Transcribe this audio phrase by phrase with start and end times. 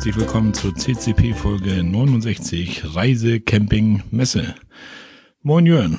[0.00, 4.54] Herzlich willkommen zur CCP Folge 69 Reise, Camping, Messe.
[5.42, 5.98] Moin Jörn.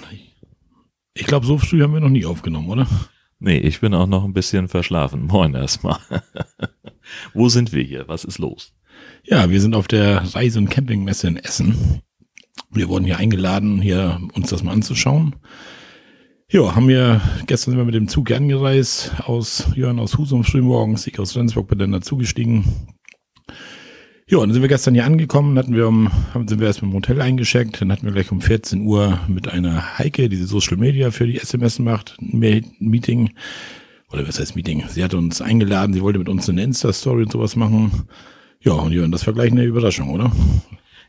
[1.13, 2.87] Ich glaube, so früh haben wir noch nie aufgenommen, oder?
[3.37, 5.27] Nee, ich bin auch noch ein bisschen verschlafen.
[5.27, 5.99] Moin erstmal.
[7.35, 8.07] Wo sind wir hier?
[8.07, 8.73] Was ist los?
[9.23, 12.01] Ja, wir sind auf der Reise- und Campingmesse in Essen.
[12.71, 15.35] Wir wurden hier eingeladen, hier uns das mal anzuschauen.
[16.49, 21.05] Ja, haben wir, gestern sind wir mit dem Zug angereist, aus Jörn aus Husum frühmorgens,
[21.05, 22.65] ich aus Rendsburg bin dann dazugestiegen.
[24.31, 26.95] Ja, dann sind wir gestern hier angekommen, hatten wir um, sind wir erst mit dem
[26.95, 31.11] Hotel eingeschickt, dann hatten wir gleich um 14 Uhr mit einer Heike, die Social Media
[31.11, 32.39] für die SMS macht, ein
[32.79, 33.33] Meeting.
[34.09, 34.85] Oder was heißt Meeting?
[34.87, 38.07] Sie hat uns eingeladen, sie wollte mit uns eine Insta-Story und sowas machen.
[38.61, 40.31] Ja, und Jörn, das war gleich eine Überraschung, oder?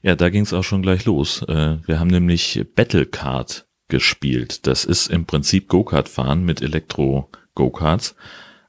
[0.02, 1.42] Ja, da ging es auch schon gleich los.
[1.42, 4.66] Äh, wir haben nämlich Battlecard gespielt.
[4.66, 8.16] Das ist im Prinzip Go-Kart fahren mit Elektro-Go-Karts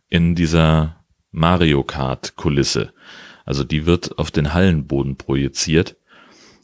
[0.09, 2.93] in dieser Mario Kart Kulisse.
[3.45, 5.97] Also die wird auf den Hallenboden projiziert,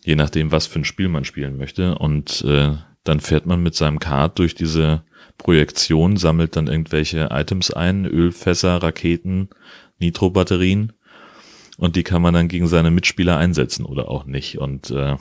[0.04, 1.98] je nachdem, was für ein Spiel man spielen möchte.
[1.98, 5.04] Und äh, dann fährt man mit seinem Kart durch diese
[5.38, 9.50] Projektion, sammelt dann irgendwelche Items ein, Ölfässer, Raketen,
[10.00, 10.94] Nitrobatterien.
[11.78, 14.58] Und die kann man dann gegen seine Mitspieler einsetzen oder auch nicht.
[14.58, 15.16] Und äh,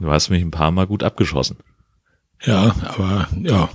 [0.00, 1.58] du hast mich ein paar Mal gut abgeschossen.
[2.42, 3.70] Ja, aber ja,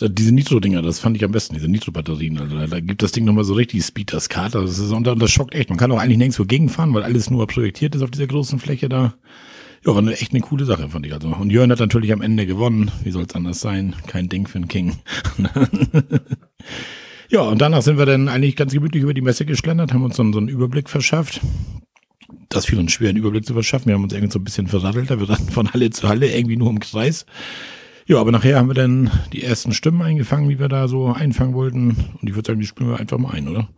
[0.00, 2.38] diese Nitro-Dinger, das fand ich am besten, diese Nitro-Batterien.
[2.38, 4.62] Also da, gibt das Ding nochmal so richtig Speed, das Kater.
[4.62, 5.68] Das ist, und das schockt echt.
[5.68, 8.88] Man kann auch eigentlich nirgendwo gegenfahren, weil alles nur projektiert ist auf dieser großen Fläche
[8.88, 9.14] da.
[9.84, 11.12] Ja, war eine, echt eine coole Sache, fand ich.
[11.12, 11.28] Also.
[11.28, 12.90] Und Jörn hat natürlich am Ende gewonnen.
[13.02, 13.94] Wie soll es anders sein?
[14.06, 14.96] Kein Ding für einen King.
[17.28, 20.16] ja, und danach sind wir dann eigentlich ganz gemütlich über die Messe geschlendert, haben uns
[20.16, 21.40] dann so einen Überblick verschafft
[22.48, 23.86] das fiel uns schwer, einen Überblick zu verschaffen.
[23.86, 25.08] Wir haben uns irgendwie so ein bisschen verraddelt.
[25.08, 27.26] Wir rannten von Halle zu Halle irgendwie nur im Kreis.
[28.12, 31.54] Ja, aber nachher haben wir dann die ersten Stimmen eingefangen, die wir da so einfangen
[31.54, 31.96] wollten.
[32.20, 33.68] Und ich würde sagen, die spielen wir einfach mal ein, oder?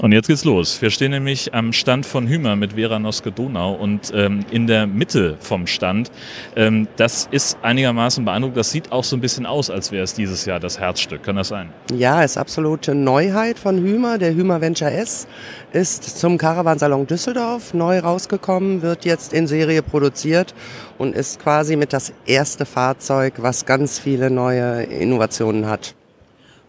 [0.00, 0.80] Und jetzt geht's los.
[0.80, 4.86] Wir stehen nämlich am Stand von Hümer mit Vera Noske Donau und ähm, in der
[4.86, 6.12] Mitte vom Stand.
[6.54, 8.58] Ähm, das ist einigermaßen beeindruckend.
[8.58, 11.24] Das sieht auch so ein bisschen aus, als wäre es dieses Jahr das Herzstück.
[11.24, 11.70] Kann das sein?
[11.92, 14.18] Ja, ist absolute Neuheit von Hümer.
[14.18, 15.26] Der Hümer Venture S
[15.72, 20.54] ist zum Caravansalon Düsseldorf neu rausgekommen, wird jetzt in Serie produziert
[20.96, 25.97] und ist quasi mit das erste Fahrzeug, was ganz viele neue Innovationen hat.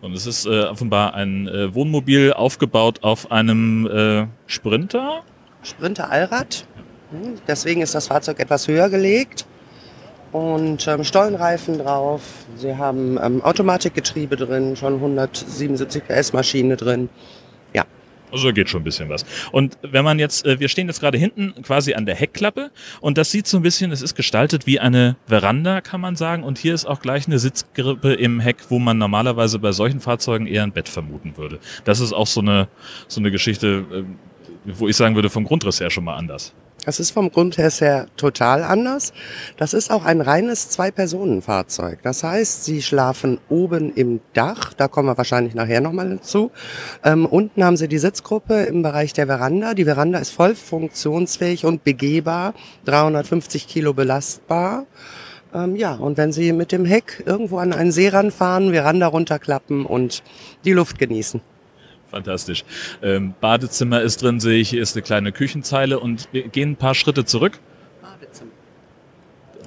[0.01, 5.23] Und es ist äh, offenbar ein äh, Wohnmobil aufgebaut auf einem äh, Sprinter.
[5.61, 6.65] Sprinter Allrad.
[7.11, 9.45] Hm, deswegen ist das Fahrzeug etwas höher gelegt.
[10.31, 12.21] Und ähm, Stollenreifen drauf.
[12.55, 17.09] Sie haben ähm, Automatikgetriebe drin, schon 177 PS Maschine drin.
[18.31, 19.25] Also geht schon ein bisschen was.
[19.51, 23.17] Und wenn man jetzt, äh, wir stehen jetzt gerade hinten quasi an der Heckklappe und
[23.17, 26.43] das sieht so ein bisschen, es ist gestaltet wie eine Veranda, kann man sagen.
[26.43, 30.47] Und hier ist auch gleich eine Sitzgrippe im Heck, wo man normalerweise bei solchen Fahrzeugen
[30.47, 31.59] eher ein Bett vermuten würde.
[31.85, 32.67] Das ist auch so eine,
[33.07, 34.03] so eine Geschichte, äh,
[34.65, 36.53] wo ich sagen würde, vom Grundriss her schon mal anders.
[36.89, 39.13] Das ist vom Grund her total anders.
[39.57, 41.99] Das ist auch ein reines Zwei-Personen-Fahrzeug.
[42.01, 46.49] Das heißt, Sie schlafen oben im Dach, da kommen wir wahrscheinlich nachher nochmal dazu.
[47.05, 49.75] Ähm, unten haben Sie die Sitzgruppe im Bereich der Veranda.
[49.75, 52.55] Die Veranda ist voll funktionsfähig und begehbar,
[52.85, 54.87] 350 Kilo belastbar.
[55.53, 59.85] Ähm, ja, und wenn Sie mit dem Heck irgendwo an einen See ranfahren, Veranda runterklappen
[59.85, 60.23] und
[60.65, 61.39] die Luft genießen.
[62.09, 62.63] Fantastisch.
[63.01, 66.75] Ähm, Badezimmer ist drin, sehe ich, hier ist eine kleine Küchenzeile und wir gehen ein
[66.75, 67.59] paar Schritte zurück.
[68.01, 68.51] Badezimmer.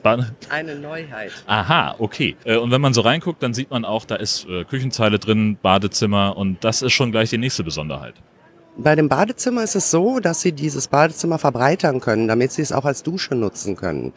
[0.02, 1.30] Ba eine Neuheit.
[1.46, 2.36] Aha, okay.
[2.44, 5.56] Äh, und wenn man so reinguckt, dann sieht man auch, da ist äh, Küchenzeile drin,
[5.62, 8.14] Badezimmer und das ist schon gleich die nächste Besonderheit.
[8.76, 12.72] Bei dem Badezimmer ist es so, dass Sie dieses Badezimmer verbreitern können, damit Sie es
[12.72, 14.12] auch als Dusche nutzen können.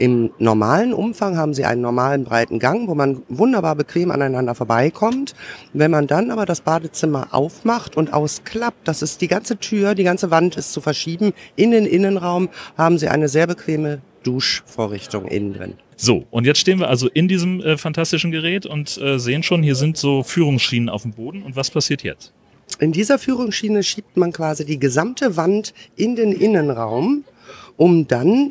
[0.00, 5.34] Im normalen Umfang haben Sie einen normalen breiten Gang, wo man wunderbar bequem aneinander vorbeikommt.
[5.74, 10.04] Wenn man dann aber das Badezimmer aufmacht und ausklappt, das ist die ganze Tür, die
[10.04, 11.34] ganze Wand ist zu verschieben.
[11.54, 12.48] In den Innenraum
[12.78, 15.74] haben Sie eine sehr bequeme Duschvorrichtung innen drin.
[15.96, 19.62] So, und jetzt stehen wir also in diesem äh, fantastischen Gerät und äh, sehen schon,
[19.62, 21.42] hier sind so Führungsschienen auf dem Boden.
[21.42, 22.32] Und was passiert jetzt?
[22.78, 27.24] In dieser Führungsschiene schiebt man quasi die gesamte Wand in den Innenraum,
[27.76, 28.50] um dann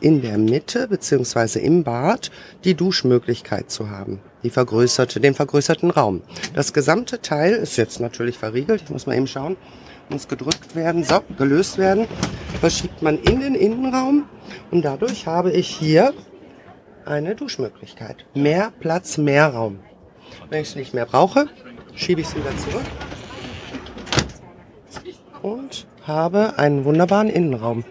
[0.00, 2.30] in der Mitte beziehungsweise im Bad
[2.64, 6.22] die Duschmöglichkeit zu haben, die vergrößerte, den vergrößerten Raum.
[6.54, 8.82] Das gesamte Teil ist jetzt natürlich verriegelt.
[8.82, 9.56] Ich muss mal eben schauen,
[10.08, 12.06] muss gedrückt werden, so gelöst werden.
[12.60, 14.24] Verschiebt man in den Innenraum
[14.70, 16.14] und dadurch habe ich hier
[17.04, 18.26] eine Duschmöglichkeit.
[18.34, 19.80] Mehr Platz, mehr Raum.
[20.50, 21.46] Wenn ich es nicht mehr brauche,
[21.94, 22.84] schiebe ich es wieder zurück
[25.42, 27.84] und habe einen wunderbaren Innenraum.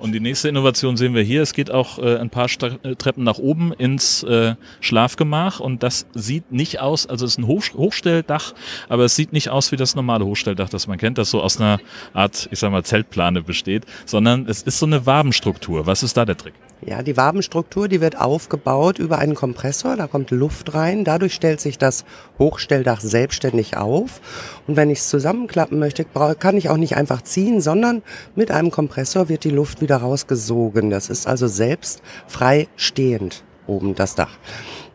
[0.00, 1.42] Und die nächste Innovation sehen wir hier.
[1.42, 5.82] Es geht auch äh, ein paar Sta äh, Treppen nach oben ins äh, Schlafgemach und
[5.82, 8.54] das sieht nicht aus, also es ist ein Hoch Hochstelldach,
[8.88, 11.60] aber es sieht nicht aus wie das normale Hochstelldach, das man kennt, das so aus
[11.60, 11.80] einer
[12.14, 15.86] Art, ich sag mal, Zeltplane besteht, sondern es ist so eine Wabenstruktur.
[15.86, 16.54] Was ist da der Trick?
[16.86, 21.60] Ja, die Wabenstruktur, die wird aufgebaut über einen Kompressor, da kommt Luft rein, dadurch stellt
[21.60, 22.06] sich das
[22.38, 24.22] Hochstelldach selbstständig auf
[24.66, 26.06] und wenn ich es zusammenklappen möchte,
[26.38, 28.02] kann ich auch nicht einfach ziehen, sondern
[28.34, 30.90] mit einem Kompressor wird die Luft wieder rausgesogen.
[30.90, 34.36] Das ist also selbst frei stehend oben das Dach.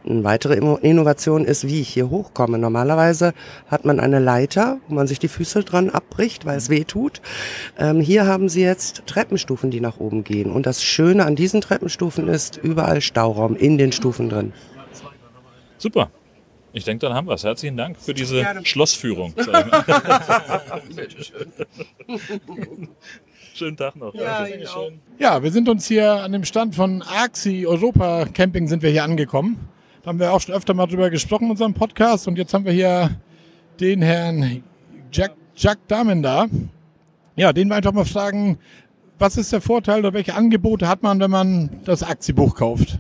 [0.08, 2.60] Eine weitere Innovation ist, wie ich hier hochkomme.
[2.60, 3.34] Normalerweise
[3.68, 7.22] hat man eine Leiter, wo man sich die Füße dran abbricht, weil es weh tut.
[7.80, 10.52] Ähm, hier haben sie jetzt Treppenstufen, die nach oben gehen.
[10.52, 14.54] Und das Schöne an diesen Treppenstufen ist überall Stauraum in den Stufen drin.
[15.80, 16.12] Super.
[16.72, 17.44] Ich denke, dann haben wir es.
[17.44, 18.64] Herzlichen Dank für diese Gerne.
[18.66, 19.34] Schlossführung.
[23.56, 24.14] Schönen Tag noch.
[24.14, 24.46] Ja,
[25.18, 29.06] ja, wir sind uns hier an dem Stand von Axi Europa Camping sind wir hier
[29.06, 29.70] angekommen.
[30.04, 32.28] Da haben wir auch schon öfter mal drüber gesprochen in unserem Podcast.
[32.28, 33.12] Und jetzt haben wir hier
[33.80, 34.62] den Herrn
[35.10, 36.48] Jack, Jack Damen da.
[37.38, 38.58] Ja, den wir einfach mal fragen,
[39.20, 43.00] was ist der Vorteil oder welche Angebote hat man, wenn man das Aktienbuch kauft?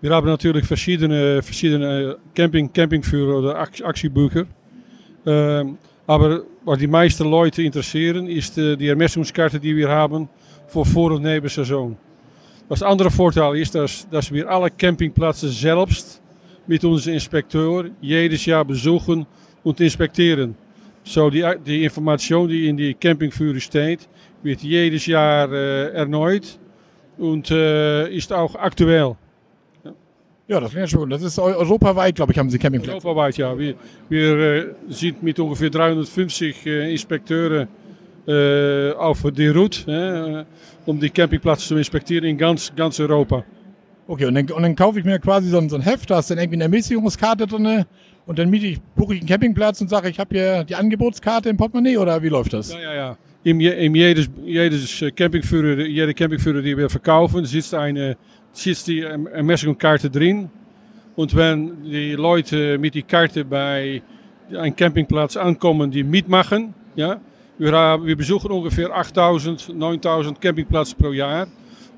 [0.00, 4.46] Wir haben natürlich verschiedene, verschiedene Camping, Campingführer oder Actiebücher.
[5.26, 5.76] Ähm,
[6.06, 10.28] aber was die meisten Leute interessieren, ist die, die Ermessungskarte, die wir haben
[10.66, 11.96] für Vor- und Nebensaison.
[12.68, 16.20] Das andere Vorteil ist, dass, dass wir alle Campingplätze selbst
[16.66, 19.24] mit unserem Inspekteur jedes Jahr besuchen
[19.62, 20.56] und inspecteren.
[21.04, 24.08] So die, die Information, die in die Campingführer steht,
[24.42, 26.58] wird jedes Jahr äh, erneut
[27.16, 29.14] und äh, ist auch aktuell.
[30.48, 31.10] Ja, das wäre schon.
[31.10, 32.94] Das ist europaweit, glaube ich, haben Sie Campingplätze.
[32.94, 33.58] Europaweit, ja.
[33.58, 33.74] Wir,
[34.08, 37.66] wir äh, sind mit ungefähr 350 äh, Inspekteuren
[38.28, 40.46] äh, auf die Route
[40.86, 43.44] um die Campingplätze zu inspizieren in ganz, ganz Europa.
[44.08, 46.20] Okay, und dann, und dann kaufe ich mir quasi so ein, so ein Heft, da
[46.20, 47.84] ist dann irgendwie eine Ermäßigungskarte drin
[48.24, 51.48] und dann miete ich, buche ich einen Campingplatz und sage, ich habe hier die Angebotskarte
[51.48, 52.72] im Portemonnaie oder wie läuft das?
[52.72, 53.18] Ja, ja, ja.
[53.42, 58.16] In, in jedes, jedes Campingführer, jede Campingführer, die wir verkaufen, sitzt, eine,
[58.56, 60.50] sitzt die Ermäßigungskarte drin.
[61.14, 64.02] Und wenn die Leute mit die Karte bei
[64.50, 67.20] einem Campingplatz ankommen, die mitmachen, ja,
[67.58, 71.46] wir besuchen ungefähr 8000, 9000 Campingplätze pro Jahr.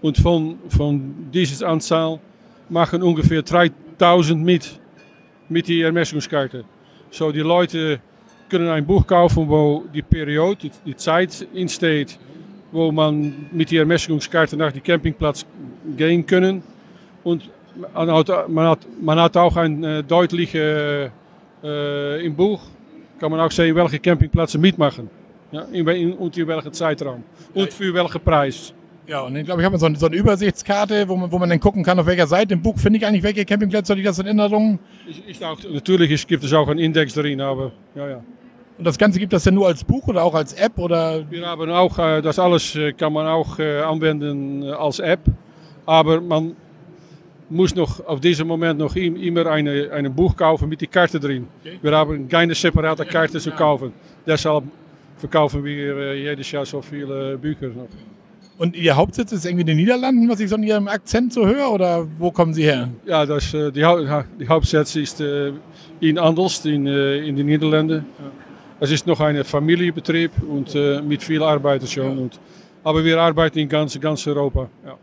[0.01, 2.21] Und von, von dieser Anzahl
[2.69, 4.81] machen ungefähr 3000 mit,
[5.49, 6.65] mit die Ermessungskarte.
[7.11, 8.01] So die Leute
[8.49, 12.19] können ein Buch kaufen, wo die Periode, die, die Zeit in steht,
[12.73, 15.47] wo man mit die Ermessungskarte nach die Campingplatz
[15.97, 16.63] gehen können.
[17.25, 17.51] Und
[17.95, 21.11] man hat, man hat, man hat auch ein äh, deutliche
[21.63, 22.61] äh, im Buch,
[23.19, 25.11] kann man auch sehen, welche Campingplätze mitmachen.
[25.51, 27.25] Ja, in, in, und in welchem Zeitraum.
[27.55, 28.75] Und für welchen Preis.
[29.07, 31.49] Ja, und ich glaube, ich habe so, eine, so eine Übersichtskarte, wo man, wo man
[31.49, 34.19] dann gucken kann, auf welcher Seite im Buch finde ich eigentlich welche Campingplätze, die das
[34.19, 34.79] in Erinnerung.
[35.09, 38.23] Ich, ich auch, natürlich ist, gibt es auch einen Index drin, aber ja, ja.
[38.79, 40.79] Und das Ganze gibt es ja nur als Buch oder auch als App?
[40.79, 41.29] Oder?
[41.29, 45.21] Wir haben auch, äh, das alles äh, kann man auch äh, anwenden als App.
[45.85, 46.55] Aber man
[47.51, 51.49] muss noch auf diesem Moment noch immer eine, ein Buch kaufen mit die Karte drin.
[51.61, 51.79] Okay.
[51.83, 53.93] Wir haben keine separate Karte zu kaufen.
[54.25, 54.65] Deshalb
[55.17, 57.89] verkaufen wir jedes Jahr so viele Bücher noch.
[58.59, 61.47] Und Ihr Hauptsitz ist irgendwie in den Niederlanden, was ich so in Ihrem Akzent so
[61.47, 62.89] höre, oder wo kommen Sie her?
[63.07, 65.23] Ja, das, die, die Hauptsitz ist
[66.01, 68.05] in Andelst, in, in den Niederlanden.
[68.19, 68.48] Ja.
[68.81, 70.75] Es ist noch ein Familienbetrieb und
[71.07, 72.17] mit viel Arbeiter schon.
[72.17, 72.23] Ja.
[72.23, 72.41] Und,
[72.85, 74.69] aber wir arbeiten in ganz, ganz Europa.
[74.85, 74.97] Ja.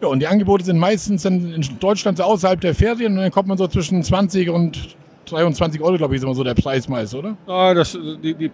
[0.00, 3.48] ja, und die Angebote sind meistens in Deutschland so außerhalb der Ferien und dann kommt
[3.48, 7.14] man so zwischen 20 und 23 Euro, glaube ich, ist immer so der Preis meist,
[7.14, 7.36] oder?
[7.46, 8.50] Ah, das, die, die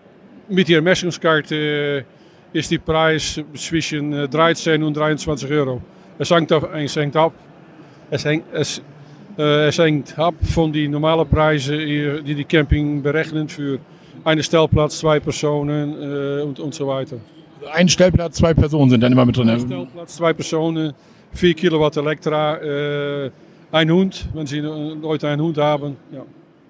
[0.48, 2.04] mit die Ermessungskarte
[2.52, 5.80] ist die Preis zwischen 13 und 23 Euro.
[6.18, 7.32] Es hängt, ab, es hängt ab.
[8.10, 8.82] Es hängt, es,
[9.36, 13.78] äh, es hängt ab von die normalen Preisen, die die Camping berechnet für
[14.28, 17.16] einen Stellplatz, zwei Personen äh, und, und so weiter.
[17.72, 19.48] Ein Stellplatz, zwei Personen sind dann immer mit drin.
[19.48, 20.92] Ein Stellplatz, zwei Personen,
[21.32, 23.30] 4 Kilowatt Elektra, äh,
[23.72, 25.96] ein Hund, wenn Sie Leute einen Hund haben.
[26.12, 26.24] Ja.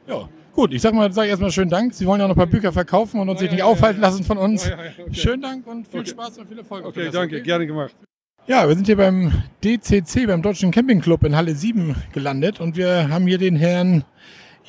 [0.07, 0.29] ja.
[0.55, 1.95] Gut, ich sag mal, sag erstmal schönen Dank.
[1.95, 4.01] Sie wollen ja noch ein paar Bücher verkaufen und uns ja, sich nicht ja, aufhalten
[4.01, 4.67] lassen von uns.
[4.67, 5.13] Okay.
[5.13, 6.11] Schönen Dank und viel okay.
[6.11, 6.85] Spaß und viel Erfolg.
[6.85, 7.45] Okay, danke, okay?
[7.45, 7.95] gerne gemacht.
[8.47, 9.31] Ja, wir sind hier beim
[9.63, 14.05] DCC, beim Deutschen Campingclub in Halle 7 gelandet und wir haben hier den Herrn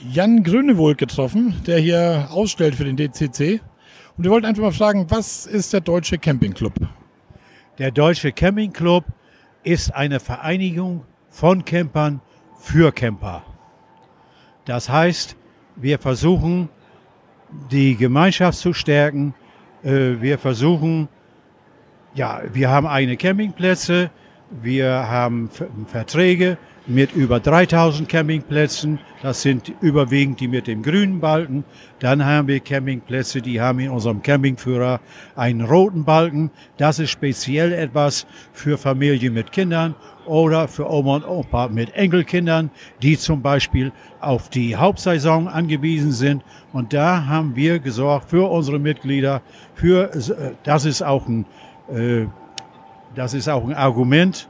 [0.08, 3.60] Jan Grönewohl getroffen, der hier ausstellt für den DCC.
[4.18, 6.74] Und wir wollten einfach mal fragen, was ist der Deutsche Campingclub?
[7.77, 9.06] Der Deutsche Campingclub
[9.63, 12.22] ist eine Vereinigung von Campern
[12.60, 13.44] für Camper.
[14.65, 15.36] Das heißt,
[15.75, 16.70] wir versuchen,
[17.72, 19.34] die Gemeinschaft zu stärken.
[19.84, 21.08] Äh, wir versuchen,
[22.15, 24.10] Ja, wir haben eigene Campingplätze,
[24.50, 26.58] wir haben Ver- Verträge
[26.89, 29.00] mit über 3000 Campingplätzen.
[29.22, 31.63] Das sind überwiegend die mit dem grünen Balken.
[32.00, 35.00] Dann haben wir Campingplätze, die haben in unserem Campingführer
[35.36, 36.50] einen roten Balken.
[36.77, 39.93] Das ist speziell etwas für Familien mit Kindern
[40.25, 42.72] oder für Oma und Opa mit Enkelkindern,
[43.03, 46.43] die zum Beispiel auf die Hauptsaison angewiesen sind.
[46.74, 49.43] Und da haben wir gesorgt für unsere Mitglieder,
[49.75, 51.46] für, äh, das ist auch ein,
[51.91, 52.25] äh,
[53.13, 54.50] das ist auch ein Argument,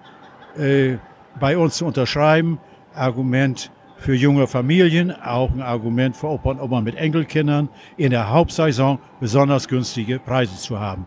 [0.57, 0.97] äh,
[1.39, 2.59] bei uns zu unterschreiben.
[2.93, 8.29] Argument für junge Familien, auch ein Argument für Opa und Oma mit Enkelkindern, in der
[8.29, 11.05] Hauptsaison besonders günstige Preise zu haben.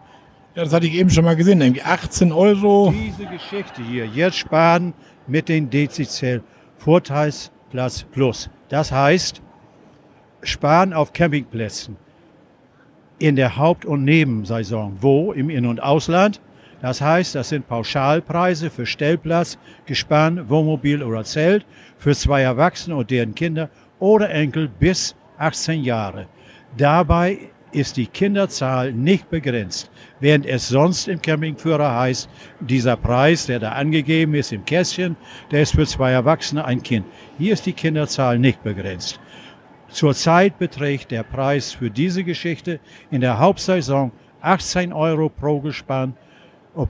[0.55, 1.61] Ja, das hatte ich eben schon mal gesehen.
[1.63, 2.93] Irgendwie 18 Euro.
[2.95, 4.93] Diese Geschichte hier, jetzt sparen
[5.27, 6.43] mit den DCCL
[6.77, 8.51] Vorteilsplatz Plus.
[8.69, 9.41] Das heißt,
[10.43, 11.97] sparen auf Campingplätzen
[13.19, 14.99] in der Haupt- und Nebensaison.
[15.01, 15.33] Wo?
[15.33, 16.41] Im In- und Ausland.
[16.83, 21.65] Das heißt, das sind Pauschalpreise für Stellplatz, Gespann, Wohnmobil oder Zelt
[21.97, 23.71] für zwei Erwachsene und deren Kinder
[24.01, 26.27] oder Enkel bis 18 Jahre.
[26.77, 27.39] Dabei
[27.71, 33.73] ist die Kinderzahl nicht begrenzt, während es sonst im Campingführer heißt, dieser Preis, der da
[33.73, 35.17] angegeben ist im Kästchen,
[35.53, 37.07] der ist für zwei Erwachsene ein Kind.
[37.39, 39.21] Hier ist die Kinderzahl nicht begrenzt.
[39.89, 42.81] Zurzeit beträgt der Preis für diese Geschichte
[43.13, 44.11] in der Hauptsaison
[44.41, 46.15] 18 Euro pro Gespann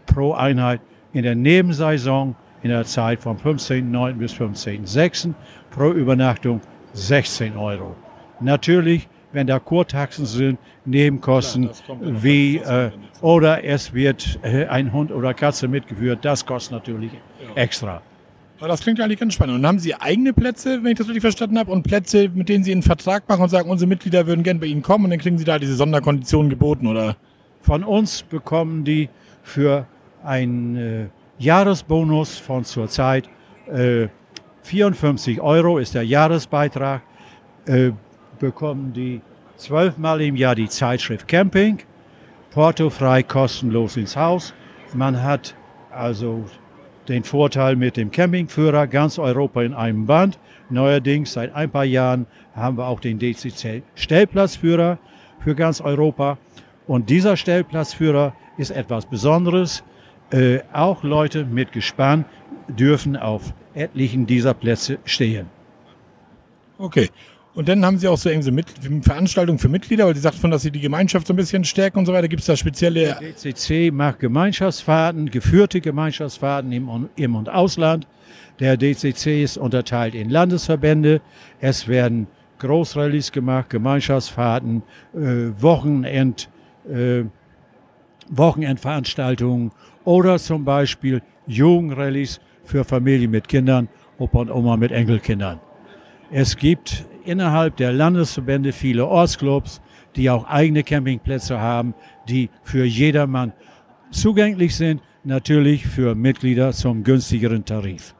[0.06, 0.80] pro Einheit,
[1.12, 4.14] in der Nebensaison in der Zeit vom 15.09.
[4.14, 5.34] bis 15.06.
[5.70, 6.60] pro Übernachtung
[6.92, 7.96] 16 Euro.
[8.40, 14.92] Natürlich, wenn da Kurtaxen sind, Nebenkosten Klar, ja wie äh, oder es wird äh, ein
[14.92, 17.12] Hund oder Katze mitgeführt, das kostet natürlich
[17.54, 18.02] extra.
[18.58, 19.56] Aber das klingt ja eigentlich ganz spannend.
[19.56, 22.62] Und haben Sie eigene Plätze, wenn ich das richtig verstanden habe, und Plätze, mit denen
[22.62, 25.18] Sie einen Vertrag machen und sagen, unsere Mitglieder würden gerne bei Ihnen kommen und dann
[25.18, 27.16] kriegen Sie da diese Sonderkonditionen geboten, oder?
[27.60, 29.08] Von uns bekommen die
[29.42, 29.86] für
[30.24, 31.06] einen äh,
[31.38, 33.28] Jahresbonus von zurzeit
[33.66, 34.08] äh,
[34.62, 37.02] 54 Euro ist der Jahresbeitrag,
[37.66, 37.90] äh,
[38.38, 39.20] bekommen die
[39.56, 41.78] zwölfmal im Jahr die Zeitschrift Camping,
[42.50, 44.54] portofrei kostenlos ins Haus.
[44.94, 45.54] Man hat
[45.90, 46.44] also
[47.08, 50.38] den Vorteil mit dem Campingführer ganz Europa in einem Band.
[50.70, 54.98] Neuerdings seit ein paar Jahren haben wir auch den DCC Stellplatzführer
[55.40, 56.38] für ganz Europa.
[56.86, 59.82] Und dieser Stellplatzführer ist etwas Besonderes.
[60.30, 62.24] Äh, auch Leute mit Gespann
[62.68, 65.46] dürfen auf etlichen dieser Plätze stehen.
[66.78, 67.10] Okay.
[67.54, 70.50] Und dann haben Sie auch so irgendwie so mit, Veranstaltungen für Mitglieder, weil Sie sagten
[70.50, 72.28] dass Sie die Gemeinschaft so ein bisschen stärken und so weiter.
[72.28, 78.06] Gibt es da spezielle DCC macht Gemeinschaftsfahrten, geführte Gemeinschaftsfahrten im, und- im und Ausland.
[78.58, 81.20] Der DCC ist unterteilt in Landesverbände.
[81.60, 82.26] Es werden
[82.58, 84.82] Großrallyes gemacht, Gemeinschaftsfahrten,
[85.14, 86.48] äh, Wochenend,
[86.88, 87.24] äh,
[88.32, 89.70] Wochenendveranstaltungen
[90.04, 95.60] oder zum Beispiel Jugendrallyes für Familien mit Kindern, Opa und Oma mit Enkelkindern.
[96.30, 99.80] Es gibt innerhalb der Landesverbände viele Ortsclubs,
[100.16, 101.94] die auch eigene Campingplätze haben,
[102.28, 103.52] die für jedermann
[104.10, 108.14] zugänglich sind, natürlich für Mitglieder zum günstigeren Tarif.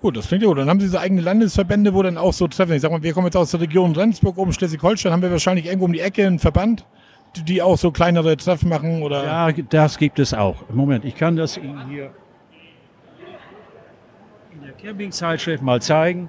[0.00, 0.58] Gut, das klingt ja gut.
[0.58, 2.72] Dann haben Sie so eigene Landesverbände, wo dann auch so treffen.
[2.72, 5.66] Ich sag mal, wir kommen jetzt aus der Region Rendsburg, oben Schleswig-Holstein, haben wir wahrscheinlich
[5.66, 6.84] irgendwo um die Ecke einen Verband,
[7.36, 9.24] die- auch so kleinere Treffen machen oder.
[9.24, 10.56] Ja, das gibt es auch.
[10.70, 12.10] Moment, ich kann das Ihnen hier
[14.54, 16.28] in der Campingzeitschrift mal zeigen.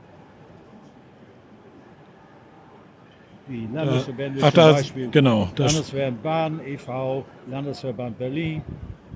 [3.48, 5.10] Die Landesverbände Ach, zum da Beispiel.
[5.12, 5.50] genau.
[5.55, 8.62] Das, Landesverband Baden e.V., Landesverband Berlin,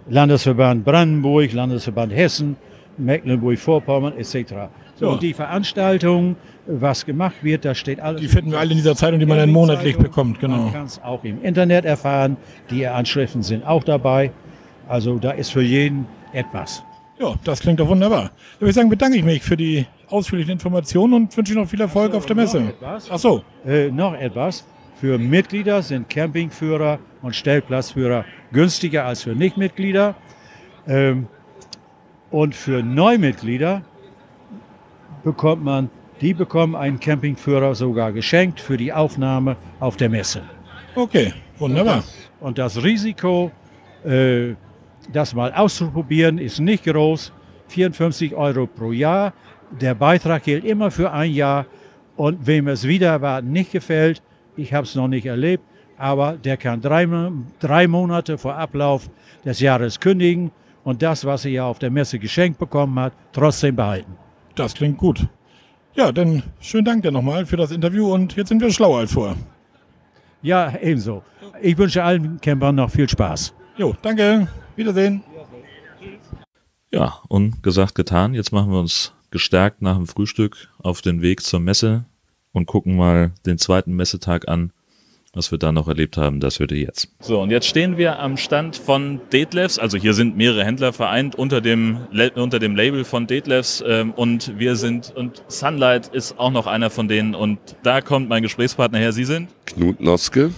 [0.10, 2.58] Landesverband Brandenburg, Landesverband Hessen,
[2.98, 4.70] Mecklenburg-Vorpommern etc.
[4.96, 5.12] So, Ja.
[5.14, 6.36] und die Veranstaltungen,
[6.68, 8.22] was gemacht wird, da steht alles.
[8.22, 10.72] die finden wir alle in dieser Zeitung, die man dann monatlich bekommt, Man genau.
[10.72, 12.38] kann es auch im Internet erfahren.
[12.70, 14.32] Die Anschriften sind auch dabei.
[14.88, 16.84] Also da ist für jeden etwas.
[17.20, 18.24] Ja, das klingt doch wunderbar.
[18.24, 21.70] Dann würde ich sagen, bedanke ich mich für die ausführlichen Informationen und wünsche Ihnen noch
[21.70, 22.60] viel Erfolg auf der Messe.
[22.60, 23.10] etwas?
[23.12, 23.44] Ach so.
[23.66, 24.66] Äh, noch etwas.
[25.00, 30.16] Für Mitglieder sind Campingführer und Stellplatzführer günstiger als für Nichtmitglieder.
[30.88, 31.28] Ähm,
[32.30, 33.82] und für Neumitglieder
[35.24, 35.90] bekommt man,
[36.22, 40.42] die bekommen einen Campingführer sogar geschenkt für die Aufnahme auf der Messe.
[40.96, 42.04] Okay, wunderbar.
[42.40, 43.52] Und das Risiko,
[44.04, 44.54] äh,
[45.12, 47.32] das mal auszuprobieren, ist nicht groß.
[47.68, 49.34] 54 Euro pro Jahr.
[49.82, 51.66] Der Beitrag gilt immer für ein Jahr.
[52.16, 54.24] Und wem es wieder erwarten nicht gefällt,
[54.56, 55.64] ich habe es noch nicht erlebt,
[55.98, 57.08] aber der kann drei,
[57.60, 59.08] drei Monate vor Ablauf
[59.46, 60.52] des Jahres kündigen
[60.84, 64.18] und das, was er ja auf der Messe geschenkt bekommen hat, trotzdem behalten.
[64.56, 65.28] Das klingt gut.
[65.98, 69.14] Ja, dann schönen Dank dir nochmal für das Interview und jetzt sind wir schlauer als
[69.14, 69.36] vorher.
[70.44, 71.24] Ja, ebenso.
[71.60, 73.52] Ich wünsche allen Campern noch viel Spaß.
[73.78, 74.48] Jo, danke.
[74.76, 75.24] Wiedersehen.
[76.92, 78.36] Ja, und gesagt, getan.
[78.36, 82.06] Jetzt machen wir uns gestärkt nach dem Frühstück auf den Weg zur Messe
[82.52, 84.72] und gucken mal den zweiten Messetag an.
[85.38, 87.10] Was wir da noch erlebt haben, das hört ihr jetzt.
[87.20, 89.78] So, und jetzt stehen wir am Stand von Detlefs.
[89.78, 92.00] Also hier sind mehrere Händler vereint unter dem,
[92.34, 93.84] unter dem Label von Detlefs.
[93.86, 97.36] Ähm, und wir sind, und Sunlight ist auch noch einer von denen.
[97.36, 99.12] Und da kommt mein Gesprächspartner her.
[99.12, 99.50] Sie sind?
[99.68, 100.50] Knut Noske.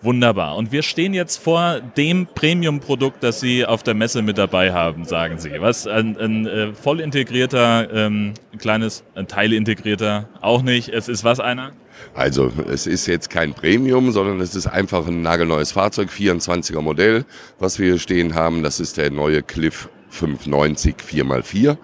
[0.00, 0.56] Wunderbar.
[0.56, 5.06] Und wir stehen jetzt vor dem Premium-Produkt, das Sie auf der Messe mit dabei haben,
[5.06, 5.50] sagen Sie.
[5.58, 5.88] Was?
[5.88, 10.88] Ein, ein äh, voll integrierter, ähm, ein kleines, ein teilintegrierter, auch nicht.
[10.88, 11.72] Es ist was einer?
[12.14, 17.24] Also es ist jetzt kein Premium, sondern es ist einfach ein nagelneues Fahrzeug, 24er Modell,
[17.58, 18.62] was wir hier stehen haben.
[18.62, 21.76] Das ist der neue Cliff 590 4x4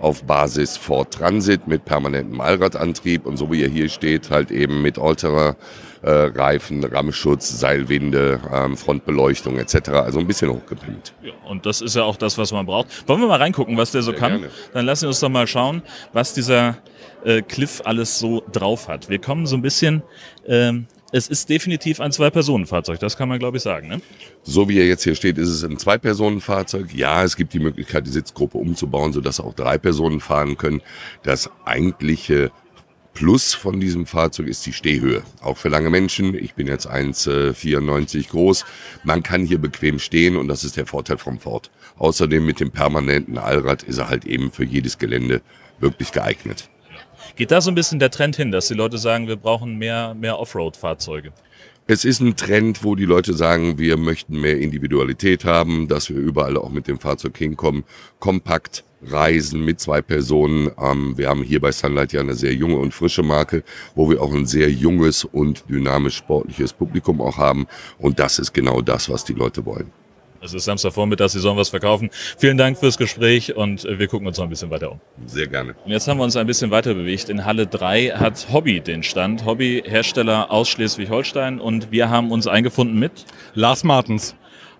[0.00, 4.82] auf Basis Ford Transit mit permanentem Allradantrieb und so wie er hier steht, halt eben
[4.82, 5.56] mit Alterer
[6.02, 9.90] äh, Reifen, Rammschutz, Seilwinde, ähm, Frontbeleuchtung etc.
[9.90, 11.14] Also ein bisschen hochgepimpt.
[11.22, 13.08] Ja, und das ist ja auch das, was man braucht.
[13.08, 14.32] Wollen wir mal reingucken, was der so Sehr kann?
[14.32, 14.50] Gerne.
[14.74, 16.76] Dann lassen wir uns doch mal schauen, was dieser
[17.24, 19.08] äh, Cliff alles so drauf hat.
[19.08, 20.02] Wir kommen so ein bisschen
[20.46, 23.86] ähm, es ist definitiv ein Zwei-Personen-Fahrzeug, das kann man, glaube ich, sagen.
[23.86, 24.00] Ne?
[24.42, 26.92] So wie er jetzt hier steht, ist es ein Zwei-Personen-Fahrzeug.
[26.92, 30.82] Ja, es gibt die Möglichkeit, die Sitzgruppe umzubauen, sodass auch drei Personen fahren können.
[31.22, 32.50] Das eigentliche
[33.12, 35.22] Plus von diesem Fahrzeug ist die Stehhöhe.
[35.40, 36.34] Auch für lange Menschen.
[36.34, 38.64] Ich bin jetzt 1,94 äh, groß.
[39.04, 41.70] Man kann hier bequem stehen und das ist der Vorteil vom Ford.
[41.96, 45.42] Außerdem mit dem permanenten Allrad ist er halt eben für jedes Gelände
[45.78, 46.68] wirklich geeignet.
[47.36, 50.14] Geht da so ein bisschen der Trend hin, dass die Leute sagen, wir brauchen mehr,
[50.14, 51.32] mehr Offroad-Fahrzeuge?
[51.86, 56.16] Es ist ein Trend, wo die Leute sagen, wir möchten mehr Individualität haben, dass wir
[56.16, 57.84] überall auch mit dem Fahrzeug hinkommen.
[58.20, 60.70] Kompakt reisen mit zwei Personen.
[60.80, 63.64] Ähm, wir haben hier bei Sunlight ja eine sehr junge und frische Marke,
[63.94, 67.66] wo wir auch ein sehr junges und dynamisch sportliches Publikum auch haben.
[67.98, 69.92] Und das ist genau das, was die Leute wollen.
[70.44, 72.10] Es ist Samstagvormittag, Sie sollen was verkaufen.
[72.36, 75.00] Vielen Dank fürs Gespräch und äh, wir gucken uns noch ein bisschen weiter um.
[75.24, 75.74] Sehr gerne.
[75.86, 77.30] Und jetzt haben wir uns ein bisschen weiter bewegt.
[77.30, 79.46] In Halle 3 hat Hobby den Stand.
[79.46, 84.36] Hobby Hersteller aus Schleswig-Holstein und wir haben uns eingefunden mit Lars Martens.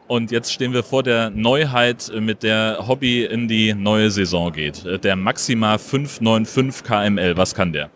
[0.06, 4.84] Und jetzt stehen wir vor der Neuheit, mit der Hobby in die neue Saison geht.
[5.02, 7.38] Der Maxima 595 KML.
[7.38, 7.90] Was kann der?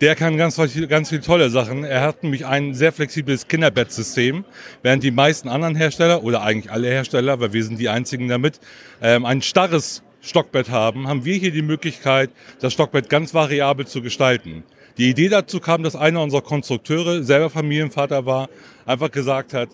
[0.00, 0.56] Der kann ganz,
[0.88, 1.84] ganz viele tolle Sachen.
[1.84, 4.44] Er hat nämlich ein sehr flexibles Kinderbettsystem,
[4.82, 8.58] während die meisten anderen Hersteller oder eigentlich alle Hersteller, weil wir sind die einzigen damit,
[9.00, 12.30] ähm, ein starres Stockbett haben, haben wir hier die Möglichkeit,
[12.60, 14.64] das Stockbett ganz variabel zu gestalten.
[14.96, 18.48] Die Idee dazu kam, dass einer unserer Konstrukteure, selber Familienvater war,
[18.86, 19.68] einfach gesagt hat,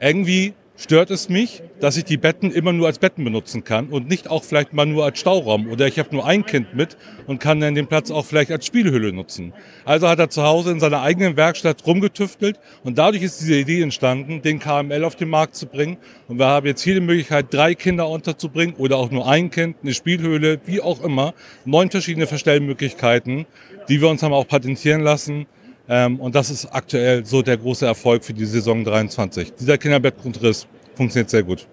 [0.00, 4.08] irgendwie stört es mich, dass ich die Betten immer nur als Betten benutzen kann und
[4.08, 5.68] nicht auch vielleicht mal nur als Stauraum.
[5.68, 8.66] Oder ich habe nur ein Kind mit und kann dann den Platz auch vielleicht als
[8.66, 9.52] Spielhülle nutzen.
[9.84, 13.82] Also hat er zu Hause in seiner eigenen Werkstatt rumgetüftelt und dadurch ist diese Idee
[13.82, 15.96] entstanden, den KML auf den Markt zu bringen.
[16.28, 19.76] Und wir haben jetzt hier die Möglichkeit, drei Kinder unterzubringen oder auch nur ein Kind,
[19.82, 21.34] eine Spielhöhle, wie auch immer.
[21.64, 23.46] Neun verschiedene Verstellmöglichkeiten,
[23.88, 25.46] die wir uns haben auch patentieren lassen
[25.88, 29.54] und das ist aktuell so der große Erfolg für die Saison 23.
[29.54, 31.68] Dieser Kinderbettgrundriss funktioniert sehr gut.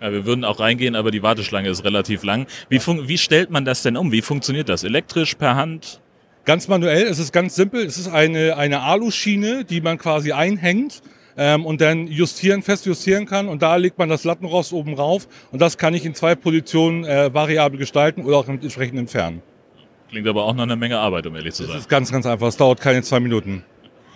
[0.00, 2.46] Ja, wir würden auch reingehen, aber die Warteschlange ist relativ lang.
[2.68, 4.12] Wie, wie stellt man das denn um?
[4.12, 4.84] Wie funktioniert das?
[4.84, 6.00] Elektrisch, per Hand?
[6.44, 7.84] Ganz manuell, es ist ganz simpel.
[7.84, 11.02] Es ist eine, eine Aluschiene, die man quasi einhängt
[11.36, 13.48] ähm, und dann justieren, fest justieren kann.
[13.48, 15.28] Und da legt man das Lattenrost oben rauf.
[15.50, 19.42] Und das kann ich in zwei Positionen äh, variabel gestalten oder auch entsprechend entfernen.
[20.08, 21.72] Klingt aber auch noch eine Menge Arbeit, um ehrlich zu sein.
[21.74, 22.46] Das ist ganz, ganz einfach.
[22.46, 23.64] Es dauert keine zwei Minuten.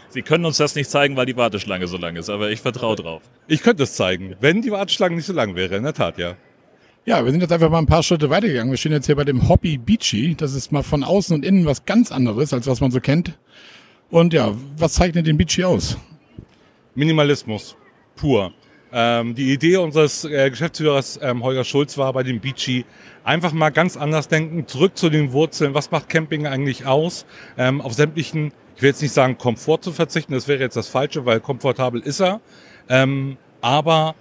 [0.08, 2.96] Sie können uns das nicht zeigen, weil die Warteschlange so lang ist, aber ich vertraue
[2.96, 3.22] drauf.
[3.48, 6.36] Ich könnte es zeigen, wenn die Warteschlange nicht so lang wäre, in der Tat, ja.
[7.04, 8.70] Ja, wir sind jetzt einfach mal ein paar Schritte weitergegangen.
[8.70, 10.34] Wir stehen jetzt hier bei dem Hobby Beachy.
[10.36, 13.38] Das ist mal von außen und innen was ganz anderes, als was man so kennt.
[14.10, 15.96] Und ja, was zeichnet den Beachy aus?
[16.94, 17.74] Minimalismus,
[18.14, 18.52] pur.
[18.92, 22.84] Ähm, die Idee unseres äh, Geschäftsführers ähm, Holger Schulz war bei dem Beachy
[23.24, 25.74] einfach mal ganz anders denken, zurück zu den Wurzeln.
[25.74, 27.24] Was macht Camping eigentlich aus?
[27.56, 30.88] Ähm, auf sämtlichen, ich will jetzt nicht sagen Komfort zu verzichten, das wäre jetzt das
[30.88, 32.40] Falsche, weil komfortabel ist er.
[32.88, 34.14] Ähm, aber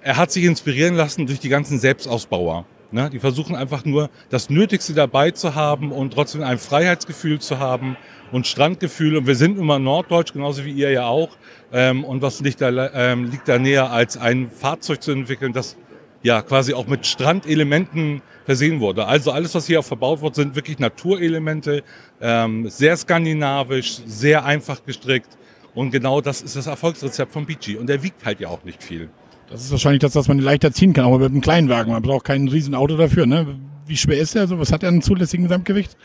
[0.00, 2.64] er hat sich inspirieren lassen durch die ganzen Selbstausbauer.
[2.92, 3.10] Ne?
[3.10, 7.96] Die versuchen einfach nur das Nötigste dabei zu haben und trotzdem ein Freiheitsgefühl zu haben
[8.32, 9.16] und Strandgefühl.
[9.16, 11.36] Und wir sind immer norddeutsch, genauso wie ihr ja auch.
[11.72, 15.76] Ähm, und was liegt da, ähm, liegt da näher, als ein Fahrzeug zu entwickeln, das
[16.22, 19.06] ja quasi auch mit Strandelementen versehen wurde.
[19.06, 21.82] Also alles, was hier auch verbaut wird, sind wirklich Naturelemente,
[22.20, 25.38] ähm, sehr skandinavisch, sehr einfach gestrickt.
[25.74, 27.76] Und genau das ist das Erfolgsrezept von Beachy.
[27.76, 29.08] Und der wiegt halt ja auch nicht viel.
[29.50, 31.92] Das ist wahrscheinlich das, was man leichter ziehen kann, aber mit einem Kleinwagen.
[31.92, 33.26] Man braucht kein Riesenauto dafür.
[33.26, 33.58] Ne?
[33.86, 34.42] Wie schwer ist der?
[34.42, 35.96] Also, was hat er an zulässigen Gesamtgewicht?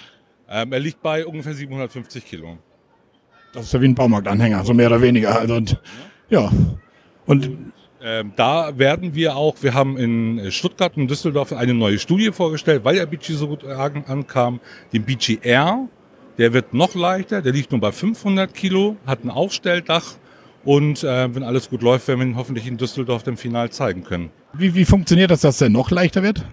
[0.49, 2.57] Ähm, er liegt bei ungefähr 750 Kilo.
[3.53, 5.39] Das ist ja wie ein Baumarktanhänger, so mehr oder weniger.
[5.39, 5.79] Also, und,
[6.29, 6.51] ja.
[7.25, 7.49] Und
[8.07, 12.83] Ähm, da werden wir auch, wir haben in Stuttgart und Düsseldorf eine neue Studie vorgestellt,
[12.83, 14.59] weil der BG so gut an- ankam,
[14.93, 15.87] den BG R.
[16.37, 20.03] Der wird noch leichter, der liegt nur bei 500 Kilo, hat ein Aufstelldach
[20.65, 24.03] und äh, wenn alles gut läuft, werden wir ihn hoffentlich in Düsseldorf im Final zeigen
[24.03, 24.31] können.
[24.53, 26.43] Wie, wie funktioniert das, dass der noch leichter wird?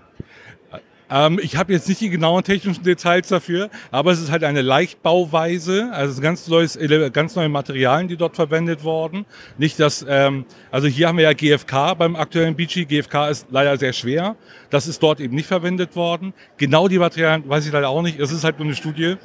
[1.13, 4.63] Ähm, ich habe jetzt nicht die genauen technischen Details dafür, aber es ist halt eine
[4.63, 6.79] Leichtbauweise, also ganz, neues,
[7.13, 9.27] ganz neue Materialien, die dort verwendet wurden.
[9.59, 12.87] Nicht, dass, ähm, also hier haben wir ja GFK beim aktuellen BG.
[12.87, 14.37] GFK ist leider sehr schwer.
[14.71, 16.33] Das ist dort eben nicht verwendet worden.
[16.57, 18.19] Genau die Materialien weiß ich leider auch nicht.
[18.19, 19.17] Es ist halt nur eine Studie.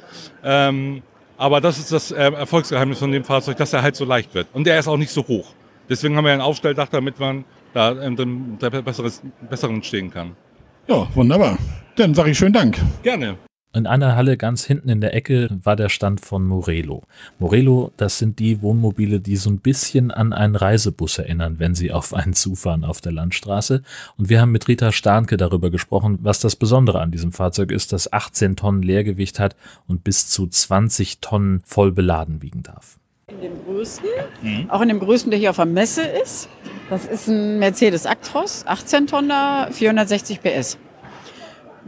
[0.44, 1.02] Ähm,
[1.38, 4.48] aber das ist das ähm, Erfolgsgeheimnis von dem Fahrzeug, dass er halt so leicht wird.
[4.52, 5.54] Und er ist auch nicht so hoch.
[5.88, 10.36] Deswegen haben wir ein Aufstelldach, damit man da ähm, drin besseres, besseren stehen kann.
[10.88, 11.56] Ja, wunderbar.
[11.96, 12.78] Dann sage ich schönen Dank.
[13.02, 13.38] Gerne.
[13.74, 17.02] In einer Halle ganz hinten in der Ecke war der Stand von Morelo.
[17.38, 21.92] Morelo, das sind die Wohnmobile, die so ein bisschen an einen Reisebus erinnern, wenn sie
[21.92, 23.82] auf einen zufahren auf der Landstraße.
[24.16, 27.92] Und wir haben mit Rita Starnke darüber gesprochen, was das Besondere an diesem Fahrzeug ist,
[27.92, 29.54] das 18 Tonnen Leergewicht hat
[29.86, 32.98] und bis zu 20 Tonnen voll beladen wiegen darf.
[33.26, 34.08] In dem größten,
[34.70, 36.48] auch in dem größten, der hier auf der Messe ist.
[36.88, 40.78] Das ist ein Mercedes Actros, 18 Tonner, 460 PS.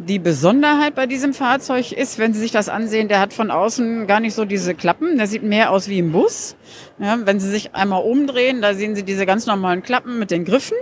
[0.07, 4.07] Die Besonderheit bei diesem Fahrzeug ist, wenn Sie sich das ansehen, der hat von außen
[4.07, 5.19] gar nicht so diese Klappen.
[5.19, 6.57] Der sieht mehr aus wie ein Bus.
[6.99, 10.47] Ja, wenn Sie sich einmal umdrehen, da sehen Sie diese ganz normalen Klappen mit den
[10.47, 10.79] Griffen.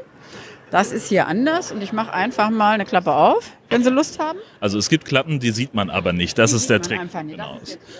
[0.71, 4.21] Das ist hier anders und ich mache einfach mal eine Klappe auf, wenn Sie Lust
[4.21, 4.39] haben.
[4.61, 6.39] Also es gibt Klappen, die sieht man aber nicht.
[6.39, 7.01] Das Die ist der Trick.
[7.27, 7.59] Genau.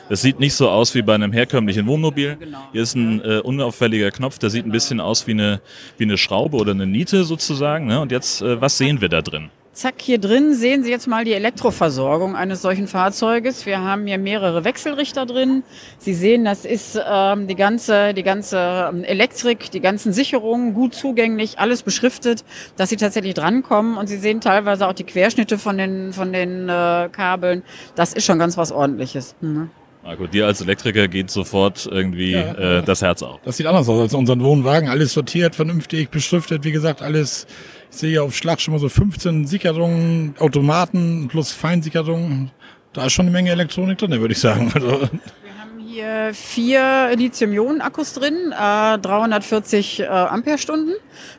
[0.09, 2.37] Das sieht nicht so aus wie bei einem herkömmlichen Wohnmobil.
[2.37, 2.59] Genau.
[2.71, 5.61] Hier ist ein äh, unauffälliger Knopf, der sieht ein bisschen aus wie eine,
[5.97, 7.87] wie eine Schraube oder eine Niete sozusagen.
[7.87, 8.01] Ne?
[8.01, 9.51] Und jetzt, äh, was sehen wir da drin?
[9.79, 13.65] Zack, hier drin sehen Sie jetzt mal die Elektroversorgung eines solchen Fahrzeuges.
[13.65, 15.63] Wir haben hier mehrere Wechselrichter drin.
[15.99, 20.97] Sie sehen, das ist ähm, die ganze, die ganze ähm, Elektrik, die ganzen Sicherungen gut
[20.97, 22.43] zugänglich, alles beschriftet,
[22.77, 23.97] dass Sie tatsächlich drankommen.
[23.97, 27.63] Und Sie sehen teilweise auch die Querschnitte von den, von den äh, Kabeln.
[27.95, 29.37] Das ist schon ganz was Ordentliches.
[29.41, 29.71] Mhm.
[30.03, 32.79] Marco, dir als Elektriker geht sofort irgendwie Ja.
[32.79, 33.39] äh, das Herz auf.
[33.45, 34.89] Das sieht anders aus als unseren Wohnwagen.
[34.89, 36.65] Alles sortiert, vernünftig, beschriftet.
[36.65, 37.47] Wie gesagt, alles.
[37.91, 42.51] Ich sehe auf Schlag schon mal so 15 Sicherungen, Automaten plus Feinsicherungen.
[42.93, 44.71] Da ist schon eine Menge Elektronik drin, würde ich sagen.
[44.75, 50.93] Also, Wir haben hier vier Lithium-Ionen-Akkus drin, äh, 340 äh, Ampere-Stunden.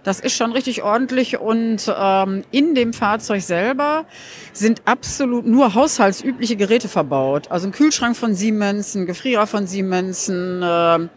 [0.03, 4.05] Das ist schon richtig ordentlich und ähm, in dem Fahrzeug selber
[4.51, 7.49] sind absolut nur haushaltsübliche Geräte verbaut.
[7.51, 11.07] Also ein Kühlschrank von Siemens, ein Gefrierer von Siemens, ein äh,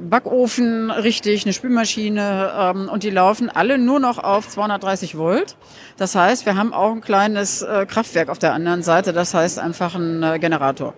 [0.00, 5.56] Backofen richtig, eine Spülmaschine ähm, und die laufen alle nur noch auf 230 Volt.
[5.96, 9.58] Das heißt, wir haben auch ein kleines äh, Kraftwerk auf der anderen Seite, das heißt
[9.58, 10.94] einfach ein äh, Generator.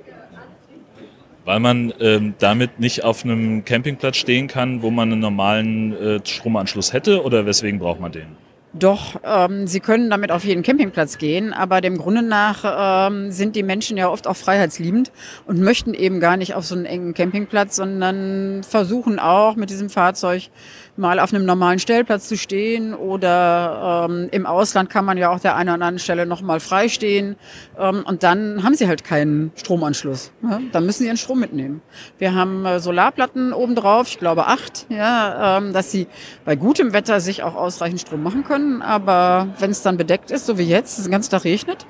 [1.44, 6.20] Weil man ähm, damit nicht auf einem Campingplatz stehen kann, wo man einen normalen äh,
[6.22, 8.47] Stromanschluss hätte oder weswegen braucht man den?
[8.78, 13.56] Doch, ähm, sie können damit auf jeden Campingplatz gehen, aber dem Grunde nach ähm, sind
[13.56, 15.10] die Menschen ja oft auch freiheitsliebend
[15.46, 19.90] und möchten eben gar nicht auf so einen engen Campingplatz, sondern versuchen auch mit diesem
[19.90, 20.50] Fahrzeug
[20.98, 25.40] mal auf einem normalen Stellplatz zu stehen oder ähm, im Ausland kann man ja auch
[25.40, 27.36] der einen oder anderen Stelle noch mal frei stehen
[27.78, 30.32] ähm, und dann haben sie halt keinen Stromanschluss.
[30.42, 30.60] Ja?
[30.72, 31.80] Dann müssen sie ihren Strom mitnehmen.
[32.18, 36.06] Wir haben äh, Solarplatten oben drauf, ich glaube acht, ja, ähm, dass sie
[36.44, 38.82] bei gutem Wetter sich auch ausreichend Strom machen können.
[38.82, 41.86] Aber wenn es dann bedeckt ist, so wie jetzt, es den ganzen Tag regnet,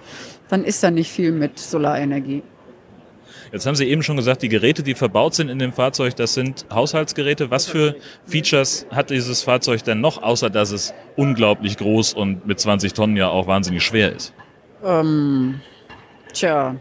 [0.49, 2.43] dann ist da nicht viel mit Solarenergie.
[3.53, 6.35] Jetzt haben Sie eben schon gesagt, die Geräte, die verbaut sind in dem Fahrzeug, das
[6.35, 7.51] sind Haushaltsgeräte.
[7.51, 12.61] Was für Features hat dieses Fahrzeug denn noch, außer dass es unglaublich groß und mit
[12.61, 14.35] 20 Tonnen ja auch wahnsinnig schwer ist?
[14.85, 15.61] Ähm,
[16.33, 16.77] tja,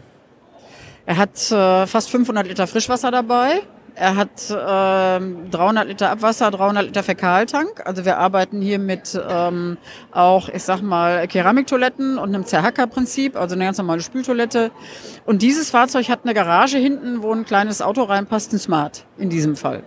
[1.06, 3.62] er hat äh, fast 500 Liter Frischwasser dabei.
[3.98, 7.82] Er hat ähm, 300 Liter Abwasser, 300 Liter Fäkaltank.
[7.84, 9.76] Also wir arbeiten hier mit ähm,
[10.12, 14.70] auch, ich sag mal, Keramiktoiletten und einem Zerhacker-Prinzip, also eine ganz normale Spültoilette.
[15.26, 19.30] Und dieses Fahrzeug hat eine Garage hinten, wo ein kleines Auto reinpasst, ein Smart in
[19.30, 19.82] diesem Fall.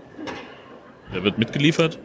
[1.13, 1.97] Der wird mitgeliefert.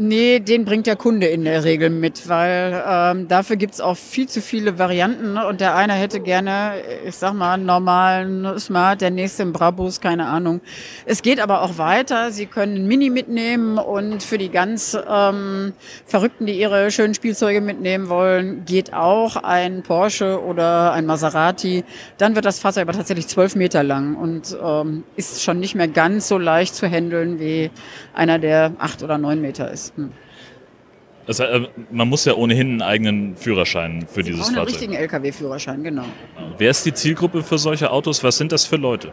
[0.00, 4.28] Nee, den bringt der Kunde in der Regel mit, weil ähm, dafür gibt's auch viel
[4.28, 5.36] zu viele Varianten.
[5.36, 10.00] Und der eine hätte gerne, ich sag mal, einen normalen Smart, der nächste einen Brabus,
[10.00, 10.60] keine Ahnung.
[11.04, 12.30] Es geht aber auch weiter.
[12.30, 15.72] Sie können einen Mini mitnehmen und für die ganz ähm,
[16.06, 21.82] Verrückten, die ihre schönen Spielzeuge mitnehmen wollen, geht auch ein Porsche oder ein Maserati.
[22.18, 25.88] Dann wird das Fahrzeug aber tatsächlich zwölf Meter lang und ähm, ist schon nicht mehr
[25.88, 27.72] ganz so leicht zu handeln wie
[28.14, 29.87] einer, der acht oder neun Meter ist.
[29.96, 30.12] Hm.
[31.26, 34.80] Das, äh, man muss ja ohnehin einen eigenen Führerschein für Sie dieses brauchen einen Fahrzeug.
[34.80, 36.04] richtigen LKW-Führerschein, genau.
[36.56, 38.24] Wer ist die Zielgruppe für solche Autos?
[38.24, 39.12] Was sind das für Leute?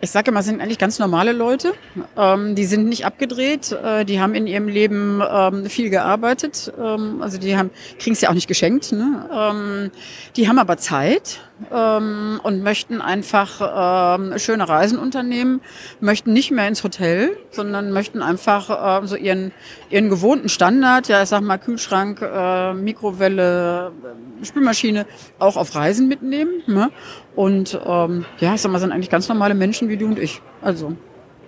[0.00, 1.72] Ich sage immer, es sind eigentlich ganz normale Leute.
[2.16, 3.72] Ähm, die sind nicht abgedreht.
[3.72, 6.72] Äh, die haben in ihrem Leben ähm, viel gearbeitet.
[6.80, 8.92] Ähm, also die haben kriegen es ja auch nicht geschenkt.
[8.92, 9.28] Ne?
[9.32, 9.90] Ähm,
[10.36, 11.40] die haben aber Zeit
[11.72, 15.60] ähm, und möchten einfach ähm, schöne Reisen unternehmen,
[16.00, 19.52] möchten nicht mehr ins Hotel, sondern möchten einfach äh, so ihren,
[19.90, 23.92] ihren gewohnten Standard, ja ich sag mal Kühlschrank, äh, Mikrowelle,
[24.40, 25.06] äh, Spülmaschine,
[25.38, 26.62] auch auf Reisen mitnehmen.
[26.66, 26.90] Ne?
[27.34, 30.40] Und ähm, ja, ich sag mal, sind eigentlich ganz normale Menschen wie du und ich.
[30.62, 30.94] Also.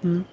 [0.02, 0.24] Hm.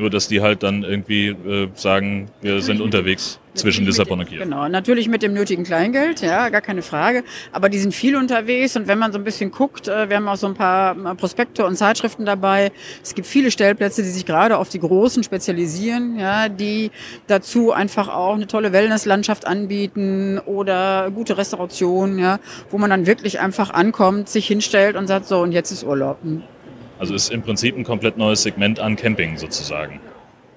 [0.00, 4.38] Nur, dass die halt dann irgendwie äh, sagen, wir sind unterwegs zwischen Lissabon und Kiew.
[4.38, 7.22] Genau, natürlich mit dem nötigen Kleingeld, ja, gar keine Frage.
[7.52, 10.26] Aber die sind viel unterwegs und wenn man so ein bisschen guckt, äh, wir haben
[10.26, 12.72] auch so ein paar äh, Prospekte und Zeitschriften dabei.
[13.02, 16.90] Es gibt viele Stellplätze, die sich gerade auf die Großen spezialisieren, ja, die
[17.26, 23.38] dazu einfach auch eine tolle Wellnesslandschaft anbieten oder gute Restauration, ja, wo man dann wirklich
[23.38, 26.16] einfach ankommt, sich hinstellt und sagt, so, und jetzt ist Urlaub.
[27.00, 29.98] Also ist im Prinzip ein komplett neues Segment an Camping sozusagen.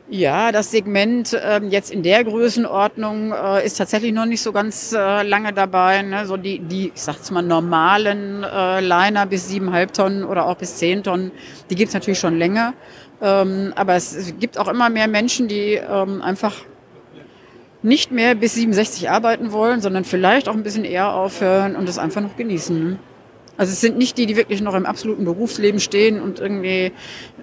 [0.10, 4.92] Ja, das Segment ähm, jetzt in der Größenordnung äh, ist tatsächlich noch nicht so ganz
[4.92, 6.02] äh, lange dabei.
[6.02, 6.26] Ne?
[6.26, 10.76] So die, die, ich sag's mal, normalen äh, Liner bis 7,5 Tonnen oder auch bis
[10.76, 11.32] 10 Tonnen,
[11.70, 12.74] die gibt's natürlich schon länger.
[13.22, 16.54] Ähm, aber es, es gibt auch immer mehr Menschen, die ähm, einfach
[17.82, 21.98] nicht mehr bis 67 arbeiten wollen, sondern vielleicht auch ein bisschen eher aufhören und das
[21.98, 23.00] einfach noch genießen.
[23.58, 26.92] Also es sind nicht die, die wirklich noch im absoluten Berufsleben stehen und irgendwie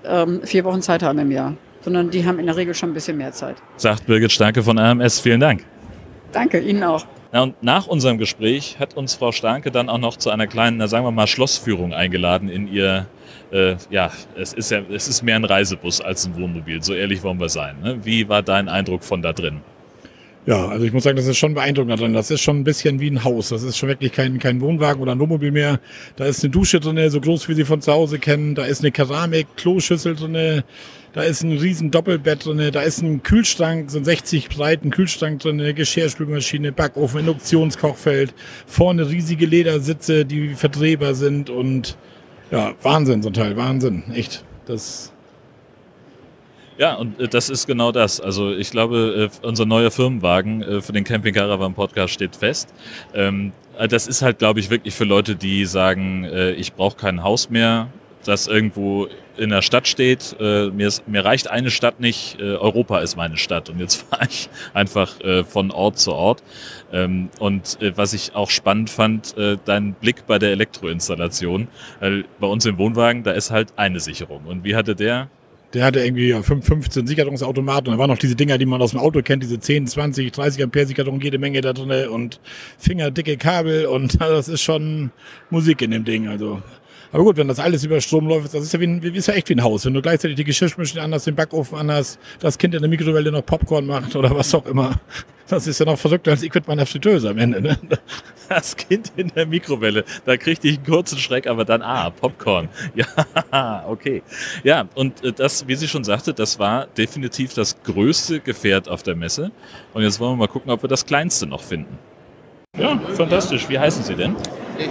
[0.05, 2.95] ähm, vier Wochen Zeit haben im Jahr, sondern die haben in der Regel schon ein
[2.95, 3.57] bisschen mehr Zeit.
[3.77, 5.21] Sagt Birgit Starke von AMS.
[5.21, 5.65] Vielen Dank.
[6.33, 7.07] Danke, Ihnen auch.
[7.33, 10.79] Na und nach unserem Gespräch hat uns Frau Starke dann auch noch zu einer kleinen,
[10.79, 13.07] na sagen wir mal, Schlossführung eingeladen in ihr,
[13.53, 17.23] äh, ja, es ist ja, es ist mehr ein Reisebus als ein Wohnmobil, so ehrlich
[17.23, 17.77] wollen wir sein.
[17.83, 18.01] Ne?
[18.03, 19.61] Wie war dein Eindruck von da drin?
[20.47, 22.15] Ja, also ich muss sagen, das ist schon beeindruckend drin.
[22.15, 23.51] Das ist schon ein bisschen wie ein Haus.
[23.51, 25.81] Das ist schon wirklich kein, kein Wohnwagen oder ein Wohnmobil mehr.
[26.17, 28.55] Da ist eine Dusche drin, so groß wie Sie von zu Hause kennen.
[28.55, 30.63] Da ist eine Keramik-Kloschüssel drin.
[31.13, 32.71] Da ist ein riesen Doppelbett drin.
[32.73, 38.33] Da ist ein Kühlschrank, so ein 60 breiten Kühlschrank drin, eine Geschirrspülmaschine, Backofen, Induktionskochfeld.
[38.67, 41.99] Vorne riesige Ledersitze, die verdrehbar sind und
[42.51, 43.57] ja, Wahnsinn, so ein Teil.
[43.57, 44.05] Wahnsinn.
[44.15, 44.43] Echt.
[44.67, 45.10] Das
[46.81, 48.23] ja, und äh, das ist genau das.
[48.23, 52.73] Also ich glaube, äh, unser neuer Firmenwagen äh, für den Camping Caravan Podcast steht fest.
[53.15, 53.53] Ähm,
[53.91, 56.27] das ist halt, glaube ich, wirklich für Leute, die sagen,
[56.59, 57.87] ich brauche kein Haus mehr,
[58.27, 60.37] das irgendwo in der Stadt steht.
[60.39, 63.71] Mir, ist, mir reicht eine Stadt nicht, Europa ist meine Stadt.
[63.71, 65.15] Und jetzt fahre ich einfach
[65.49, 66.43] von Ort zu Ort.
[66.93, 71.69] Ähm, und was ich auch spannend fand, dein Blick bei der Elektroinstallation.
[72.01, 74.45] Bei uns im Wohnwagen, da ist halt eine Sicherung.
[74.45, 75.31] Und wie hatte der?
[75.73, 78.91] Der hatte irgendwie ja, 15 Sicherungsautomaten und da waren noch diese Dinger, die man aus
[78.91, 82.41] dem Auto kennt, diese 10, 20, 30 Ampere Sicherung, jede Menge da drin und
[82.79, 85.11] fingerdicke Kabel und das ist schon
[85.51, 86.27] Musik in dem Ding.
[86.27, 86.61] Also
[87.13, 89.35] aber gut, wenn das alles über Strom läuft, das ist ja, wie ein, ist ja
[89.35, 89.85] echt wie ein Haus.
[89.85, 93.45] Wenn du gleichzeitig die Geschirrspülmaschine anders, den Backofen anders, das Kind in der Mikrowelle noch
[93.45, 95.01] Popcorn macht oder was auch immer.
[95.49, 97.61] Das ist ja noch verrückter als ich mit meiner Fritteuse am Ende.
[97.61, 97.77] Ne?
[98.49, 102.69] Das Kind in der Mikrowelle, da kriegte ich einen kurzen Schreck, aber dann, ah, Popcorn.
[102.95, 104.23] Ja, okay.
[104.65, 109.03] Ja, und äh, das, wie sie schon sagte, das war definitiv das größte Gefährt auf
[109.03, 109.51] der Messe.
[109.95, 111.99] Und jetzt wollen wir mal gucken, ob wir das kleinste noch finden.
[112.79, 113.69] Ja, fantastisch.
[113.69, 114.37] Wie heißen Sie denn?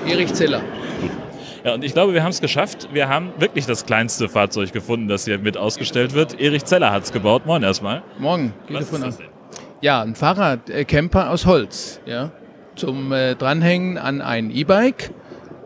[0.07, 0.61] Erich Zeller.
[1.63, 2.89] Ja, und ich glaube, wir haben es geschafft.
[2.93, 6.39] Wir haben wirklich das kleinste Fahrzeug gefunden, das hier mit ausgestellt wird.
[6.39, 7.45] Erich Zeller hat es gebaut.
[7.45, 8.01] Moin erstmal.
[8.17, 8.53] Morgen.
[8.69, 9.27] Was ist das denn?
[9.81, 11.99] Ja, ein Fahrradcamper aus Holz.
[12.05, 12.31] Ja,
[12.75, 15.11] zum äh, Dranhängen an ein E-Bike.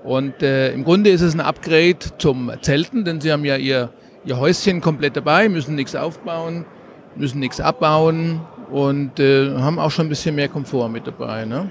[0.03, 3.89] Und äh, im Grunde ist es ein Upgrade zum Zelten, denn sie haben ja ihr,
[4.25, 6.65] ihr Häuschen komplett dabei, müssen nichts aufbauen,
[7.15, 11.45] müssen nichts abbauen und äh, haben auch schon ein bisschen mehr Komfort mit dabei.
[11.45, 11.69] Ne?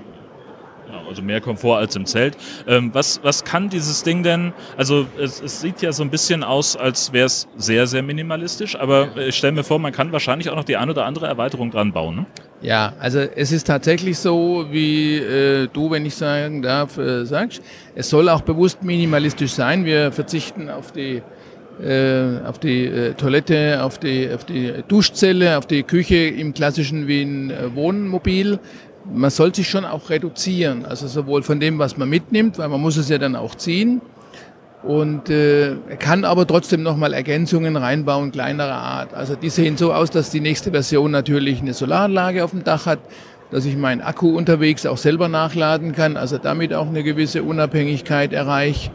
[1.09, 2.37] Also mehr Komfort als im Zelt.
[2.67, 4.53] Ähm, was, was kann dieses Ding denn?
[4.77, 8.77] Also es, es sieht ja so ein bisschen aus, als wäre es sehr, sehr minimalistisch,
[8.79, 11.71] aber ich stelle mir vor, man kann wahrscheinlich auch noch die ein oder andere Erweiterung
[11.71, 12.17] dran bauen.
[12.17, 12.27] Ne?
[12.63, 17.63] Ja, also es ist tatsächlich so, wie äh, du, wenn ich sagen darf, äh, sagst.
[17.95, 19.85] Es soll auch bewusst minimalistisch sein.
[19.85, 21.23] Wir verzichten auf die
[21.81, 27.09] äh, auf die äh, Toilette, auf die, auf die Duschzelle, auf die Küche im klassischen
[27.09, 28.61] Wien äh, Wohnmobil
[29.05, 32.81] man soll sich schon auch reduzieren, also sowohl von dem, was man mitnimmt, weil man
[32.81, 34.01] muss es ja dann auch ziehen
[34.83, 39.15] und äh, kann aber trotzdem nochmal Ergänzungen reinbauen, kleinerer Art.
[39.15, 42.87] Also die sehen so aus, dass die nächste Version natürlich eine Solaranlage auf dem Dach
[42.87, 42.99] hat,
[43.51, 48.33] dass ich meinen Akku unterwegs auch selber nachladen kann, also damit auch eine gewisse Unabhängigkeit
[48.33, 48.91] erreiche.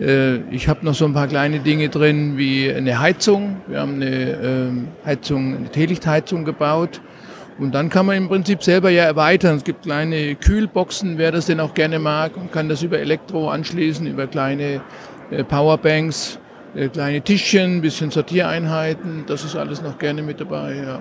[0.00, 3.56] Äh, ich habe noch so ein paar kleine Dinge drin wie eine Heizung.
[3.66, 7.00] Wir haben eine äh, Heizung, eine Teelichtheizung gebaut
[7.58, 9.56] und dann kann man im Prinzip selber ja erweitern.
[9.56, 13.48] Es gibt kleine Kühlboxen, wer das denn auch gerne mag und kann das über Elektro
[13.50, 14.82] anschließen, über kleine
[15.30, 16.38] äh, Powerbanks.
[16.74, 20.76] äh, kleine Tischchen, ein bisschen Sortiereinheiten, das ist alles noch gerne mit dabei.
[20.76, 21.00] Ja.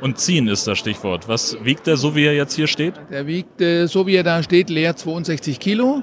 [0.00, 1.28] Und ziehen ist das Stichwort.
[1.28, 2.94] Was wiegt der, so wie er jetzt hier steht?
[3.10, 6.02] Der wiegt, äh, so wie er da steht, leer 62 Kilo.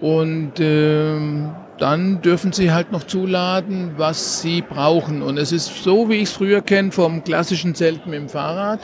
[0.00, 5.22] Und ähm, dann dürfen Sie halt noch zuladen, was Sie brauchen.
[5.22, 8.80] Und es ist so, wie ich es früher kenne, vom klassischen Zelt mit dem Fahrrad.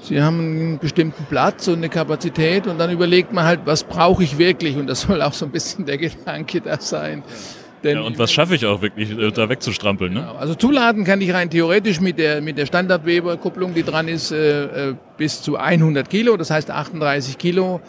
[0.00, 4.22] Sie haben einen bestimmten Platz und eine Kapazität und dann überlegt man halt, was brauche
[4.22, 4.76] ich wirklich?
[4.76, 7.22] Und das soll auch so ein bisschen der Gedanke da sein.
[7.84, 10.12] Denn ja, und was schaffe ich auch wirklich, äh, da wegzustrampeln?
[10.12, 10.20] Ne?
[10.20, 10.34] Genau.
[10.34, 14.88] Also zuladen kann ich rein theoretisch mit der, mit der Standardweber-Kupplung, die dran ist, äh,
[14.90, 17.80] äh bis zu 100 Kilo, das heißt 38 Kilo.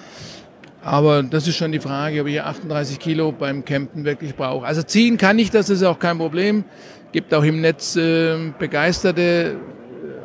[0.81, 4.65] Aber das ist schon die Frage, ob ich 38 Kilo beim Campen wirklich brauche.
[4.65, 6.63] Also ziehen kann ich das, ist auch kein Problem.
[7.11, 9.57] Gibt auch im Netz äh, begeisterte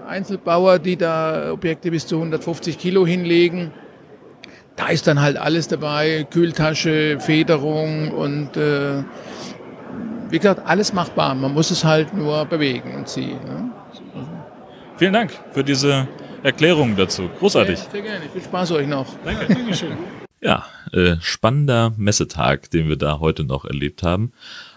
[0.07, 3.73] äh, Einzelbauer, die da Objekte bis zu 150 Kilo hinlegen.
[4.77, 9.03] Da ist dann halt alles dabei, Kühltasche, Federung und äh,
[10.31, 11.35] wie gesagt, alles machbar.
[11.35, 13.39] Man muss es halt nur bewegen und ziehen.
[13.45, 13.71] Ne?
[14.97, 16.07] Vielen Dank für diese
[16.43, 17.29] Erklärung dazu.
[17.39, 17.79] Großartig.
[17.79, 18.25] Sehr, sehr gerne.
[18.33, 19.07] Viel Spaß euch noch.
[19.25, 19.53] Danke.
[19.53, 19.93] Dankeschön.
[20.45, 24.33] Ja, äh, spannender Messetag, den wir da heute noch erlebt haben.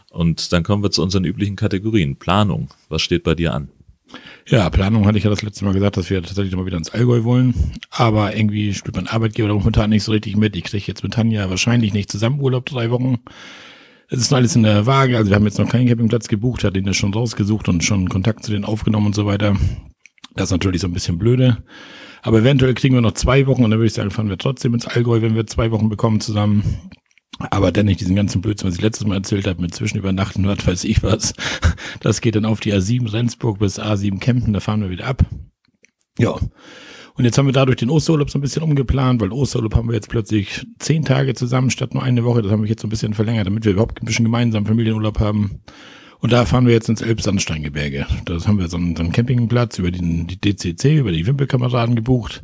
[0.10, 2.16] Und dann kommen wir zu unseren üblichen Kategorien.
[2.16, 2.70] Planung.
[2.88, 3.68] Was steht bei dir an?
[4.48, 6.92] Ja, Planung hatte ich ja das letzte Mal gesagt, dass wir tatsächlich mal wieder ins
[6.92, 7.74] Allgäu wollen.
[7.90, 10.56] Aber irgendwie spielt mein Arbeitgeber momentan nicht so richtig mit.
[10.56, 13.18] Ich kriege jetzt mit Tanja wahrscheinlich nicht zusammen Urlaub drei Wochen.
[14.08, 15.18] Es ist alles in der Waage.
[15.18, 18.08] Also wir haben jetzt noch keinen Campingplatz gebucht, hat den ja schon rausgesucht und schon
[18.08, 19.58] Kontakt zu denen aufgenommen und so weiter.
[20.34, 21.58] Das ist natürlich so ein bisschen blöde.
[22.22, 24.74] Aber eventuell kriegen wir noch zwei Wochen und dann würde ich sagen, fahren wir trotzdem
[24.74, 26.64] ins Allgäu, wenn wir zwei Wochen bekommen zusammen.
[27.40, 30.66] Aber dann nicht diesen ganzen Blödsinn, was ich letztes Mal erzählt habe, mit Zwischenübernachten, was
[30.66, 31.34] weiß ich was.
[32.00, 35.24] Das geht dann auf die A7 Rendsburg bis A7 Kempten, da fahren wir wieder ab.
[36.18, 36.36] Ja.
[37.18, 39.96] Und jetzt haben wir dadurch den Osterurlaub so ein bisschen umgeplant, weil Osterurlaub haben wir
[39.96, 42.44] jetzt plötzlich zehn Tage zusammen statt nur eine Woche.
[42.44, 45.20] Das haben wir jetzt so ein bisschen verlängert, damit wir überhaupt ein bisschen gemeinsam Familienurlaub
[45.20, 45.62] haben.
[46.20, 48.08] Und da fahren wir jetzt ins Elbsandsteingebirge.
[48.26, 51.96] Da haben wir so einen, so einen Campingplatz über den, die DCC, über die Wimpelkameraden
[51.96, 52.44] gebucht.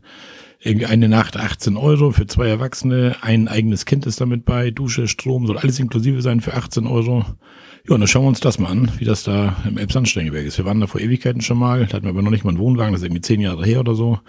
[0.60, 3.18] Irgendwie eine Nacht 18 Euro für zwei Erwachsene.
[3.22, 4.72] Ein eigenes Kind ist damit bei.
[4.72, 7.26] Dusche, Strom, soll alles inklusive sein für 18 Euro.
[7.86, 10.58] Ja, und dann schauen wir uns das mal an, wie das da im Elbsandsteingebirge ist.
[10.58, 11.86] Wir waren da vor Ewigkeiten schon mal.
[11.86, 12.94] Da hatten wir aber noch nicht mal einen Wohnwagen.
[12.94, 14.20] Das ist irgendwie zehn Jahre her oder so.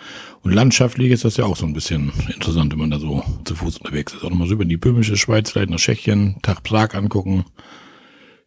[0.42, 3.54] Und landschaftlich ist das ja auch so ein bisschen interessant, wenn man da so zu
[3.54, 4.24] Fuß unterwegs ist.
[4.24, 7.44] Auch nochmal so über die böhmische Schweiz, vielleicht nach Tschechien, Tag Prag angucken.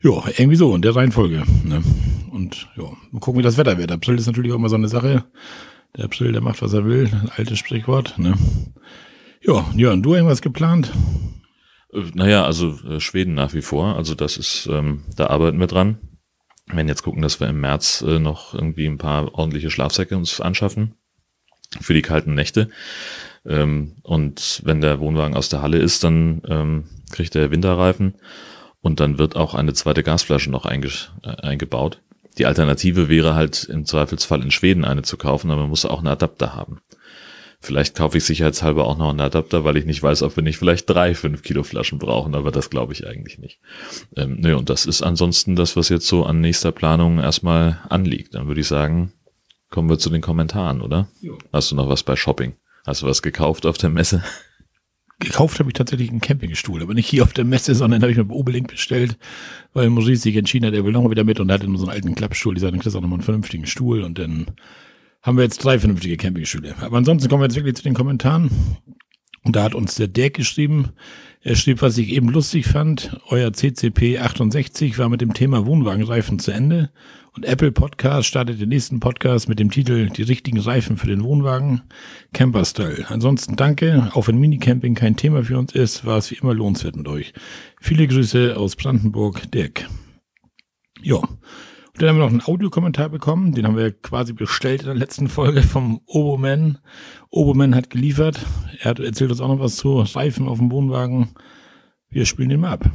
[0.03, 1.43] Ja, irgendwie so in der Reihenfolge.
[1.63, 1.83] Ne?
[2.31, 3.91] Und ja, mal gucken, wie das Wetter wird.
[3.91, 5.25] April ist natürlich auch immer so eine Sache.
[5.95, 7.09] Der April, der macht, was er will.
[7.11, 8.17] Ein altes Sprichwort.
[8.19, 8.35] Ne?
[9.41, 10.91] Ja, Jörn, du irgendwas geplant?
[11.93, 13.95] Äh, naja, also äh, Schweden nach wie vor.
[13.95, 15.97] Also das ist, ähm, da arbeiten wir dran.
[16.67, 20.15] Wir werden jetzt gucken, dass wir im März äh, noch irgendwie ein paar ordentliche Schlafsäcke
[20.15, 20.93] uns anschaffen
[21.81, 22.69] für die kalten Nächte.
[23.45, 28.15] Ähm, und wenn der Wohnwagen aus der Halle ist, dann ähm, kriegt er Winterreifen.
[28.81, 30.89] Und dann wird auch eine zweite Gasflasche noch einge
[31.23, 32.01] äh, eingebaut.
[32.37, 35.99] Die Alternative wäre halt im Zweifelsfall in Schweden eine zu kaufen, aber man muss auch
[35.99, 36.79] einen Adapter haben.
[37.59, 40.57] Vielleicht kaufe ich sicherheitshalber auch noch einen Adapter, weil ich nicht weiß, ob wir nicht
[40.57, 43.59] vielleicht drei 5 Kilo Flaschen brauchen, aber das glaube ich eigentlich nicht.
[44.15, 48.35] Ähm, nö, und das ist ansonsten das, was jetzt so an nächster Planung erstmal anliegt.
[48.35, 49.13] Dann würde ich sagen,
[49.71, 51.09] kommen wir zu den Kommentaren, oder?
[51.19, 51.39] Jo.
[51.51, 52.55] Hast du noch was bei Shopping?
[52.85, 54.23] Hast du was gekauft auf der Messe?
[55.19, 58.17] Gekauft habe ich tatsächlich einen Campingstuhl, aber nicht hier auf der Messe, sondern habe ich
[58.17, 59.17] mir bei Obelink bestellt,
[59.73, 62.13] weil Maurice sich entschieden hat, er will nochmal wieder mit und hatte nur so alten
[62.13, 62.53] Klappstuhl.
[62.53, 64.51] Die kriegst auch nochmal einen vernünftigen Stuhl und dann
[65.23, 66.75] haben wir jetzt drei vernünftige Campingstühle.
[66.81, 68.51] Aber ansonsten kommen wir jetzt wirklich zu den Kommentaren.
[69.43, 70.89] Und da hat uns der Dirk geschrieben,
[71.41, 76.37] er schrieb, was ich eben lustig fand, euer CCP 68 war mit dem Thema Wohnwagenreifen
[76.39, 76.91] zu Ende
[77.37, 81.23] und Apple Podcast startet den nächsten Podcast mit dem Titel Die richtigen Reifen für den
[81.23, 81.83] Wohnwagen,
[82.33, 83.05] Camper Style.
[83.09, 86.95] Ansonsten danke, auch wenn Minicamping kein Thema für uns ist, war es wie immer lohnenswert
[86.95, 87.33] mit euch.
[87.79, 89.87] Viele Grüße aus Brandenburg, Dirk.
[91.03, 91.17] Ja.
[91.17, 91.29] Und
[91.99, 95.29] dann haben wir noch einen Audiokommentar bekommen, den haben wir quasi bestellt in der letzten
[95.29, 96.79] Folge vom Oboman.
[97.29, 98.39] Oboman hat geliefert.
[98.79, 101.29] Er hat erzählt uns auch noch was zu Reifen auf dem Wohnwagen.
[102.09, 102.89] Wir spielen den mal ab.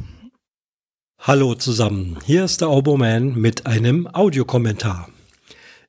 [1.25, 5.07] Hallo zusammen, hier ist der Oboman mit einem Audiokommentar.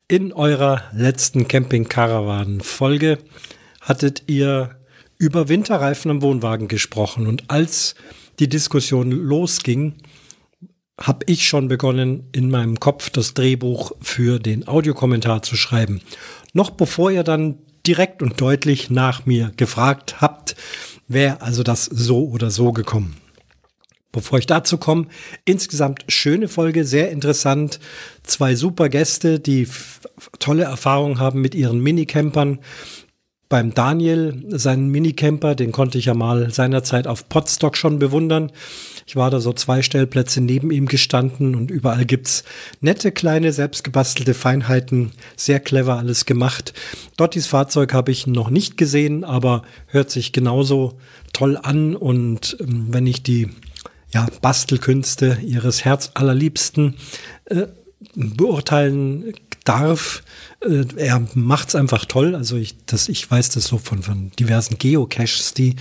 [0.07, 3.19] In eurer letzten Camping-Caravan-Folge
[3.81, 4.77] hattet ihr
[5.19, 7.97] über Winterreifen am Wohnwagen gesprochen und als
[8.39, 9.97] die Diskussion losging,
[11.01, 16.01] habe ich schon begonnen, in meinem Kopf das Drehbuch für den Audiokommentar zu schreiben.
[16.53, 17.59] Noch bevor ihr dann
[17.89, 20.55] direkt und deutlich nach mir gefragt habt,
[21.09, 23.17] wäre also das so oder so gekommen.
[24.15, 25.09] Bevor ich dazu komme,
[25.45, 27.81] insgesamt schöne Folge, sehr interessant.
[28.23, 29.67] Zwei super Gäste, die
[30.39, 32.61] tolle Erfahrungen haben mit ihren Minicampern.
[33.49, 38.51] beim Daniel, seinen Minicamper, den konnte ich ja mal seinerzeit auf Podstock schon bewundern.
[39.07, 42.45] Ich war da so zwei Stellplätze neben ihm gestanden und überall gibt's
[42.81, 45.11] nette, kleine, selbstgebastelte Feinheiten.
[45.37, 46.73] Sehr clever alles gemacht.
[47.17, 50.99] Dottis Fahrzeug habe ich noch nicht gesehen, aber hört sich genauso
[51.33, 51.97] toll an.
[51.97, 53.51] Und ähm, wenn ich die
[54.15, 56.95] ja, Bastelkünste ihres Herzallerliebsten
[57.47, 57.67] äh,
[58.15, 59.35] beurteilen
[59.65, 60.23] darf.
[60.61, 62.35] Äh, er macht's einfach toll.
[62.35, 65.77] Also ich, das, ich weiß das so von, von diversen Geocaches, die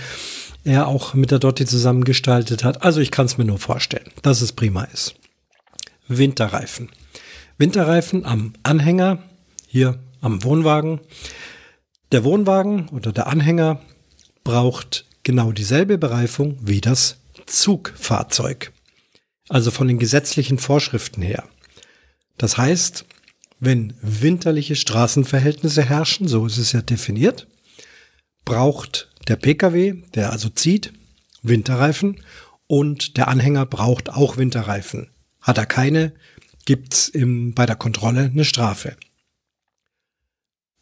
[0.64, 2.82] er auch mit der Dotti zusammengestaltet hat.
[2.82, 5.14] Also ich kann es mir nur vorstellen, dass es prima ist.
[6.08, 6.90] Winterreifen.
[7.56, 9.22] Winterreifen am Anhänger,
[9.68, 11.00] hier am Wohnwagen.
[12.10, 13.80] Der Wohnwagen oder der Anhänger
[14.42, 18.72] braucht genau dieselbe Bereifung wie das Zugfahrzeug.
[19.48, 21.44] Also von den gesetzlichen Vorschriften her.
[22.38, 23.04] Das heißt,
[23.60, 27.46] wenn winterliche Straßenverhältnisse herrschen, so ist es ja definiert,
[28.44, 30.92] braucht der Pkw, der also zieht,
[31.42, 32.20] Winterreifen
[32.66, 35.08] und der Anhänger braucht auch Winterreifen.
[35.40, 36.12] Hat er keine,
[36.64, 38.96] gibt's im, bei der Kontrolle eine Strafe.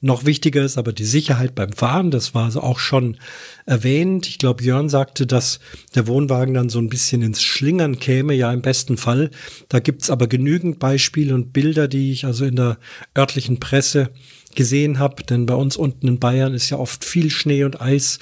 [0.05, 2.11] Noch wichtiger ist aber die Sicherheit beim Fahren.
[2.11, 3.19] Das war also auch schon
[3.67, 4.27] erwähnt.
[4.27, 5.61] Ich glaube, Jörn sagte, dass
[5.95, 8.35] der Wohnwagen dann so ein bisschen ins Schlingern käme.
[8.35, 9.31] Ja, im besten Fall.
[9.69, 12.79] Da gibt's aber genügend Beispiele und Bilder, die ich also in der
[13.17, 14.11] örtlichen Presse
[14.57, 15.23] gesehen habe.
[15.23, 18.19] Denn bei uns unten in Bayern ist ja oft viel Schnee und Eis.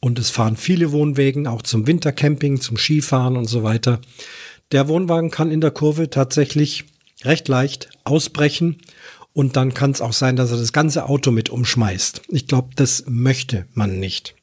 [0.00, 4.00] Und es fahren viele Wohnwegen, auch zum Wintercamping, zum Skifahren und so weiter.
[4.72, 6.84] Der Wohnwagen kann in der Kurve tatsächlich
[7.24, 8.78] recht leicht ausbrechen
[9.32, 12.22] und dann kann es auch sein, dass er das ganze Auto mit umschmeißt.
[12.28, 14.34] Ich glaube, das möchte man nicht.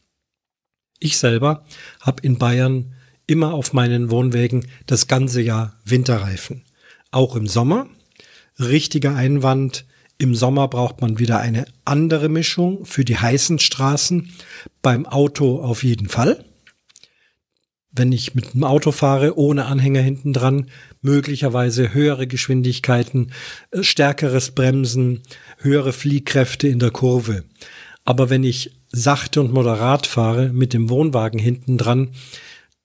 [0.99, 1.63] Ich selber
[2.01, 2.93] habe in Bayern
[3.27, 6.63] immer auf meinen Wohnwegen das ganze Jahr Winterreifen.
[7.11, 7.87] Auch im Sommer.
[8.59, 9.85] Richtiger Einwand.
[10.17, 14.33] Im Sommer braucht man wieder eine andere Mischung für die heißen Straßen.
[14.81, 16.43] Beim Auto auf jeden Fall
[17.99, 20.71] wenn ich mit dem Auto fahre, ohne Anhänger hinten dran,
[21.01, 23.31] möglicherweise höhere Geschwindigkeiten,
[23.69, 25.21] äh, stärkeres Bremsen,
[25.59, 27.43] höhere Fliehkräfte in der Kurve.
[28.05, 32.09] Aber wenn ich sachte und moderat fahre mit dem Wohnwagen hinten dran,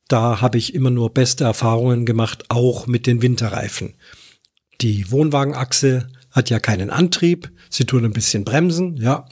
[0.09, 3.95] da habe ich immer nur beste Erfahrungen gemacht, auch mit den Winterreifen.
[4.83, 9.27] Die Wohnwagenachse hat ja keinen Antrieb, sie tun ein bisschen bremsen, ja,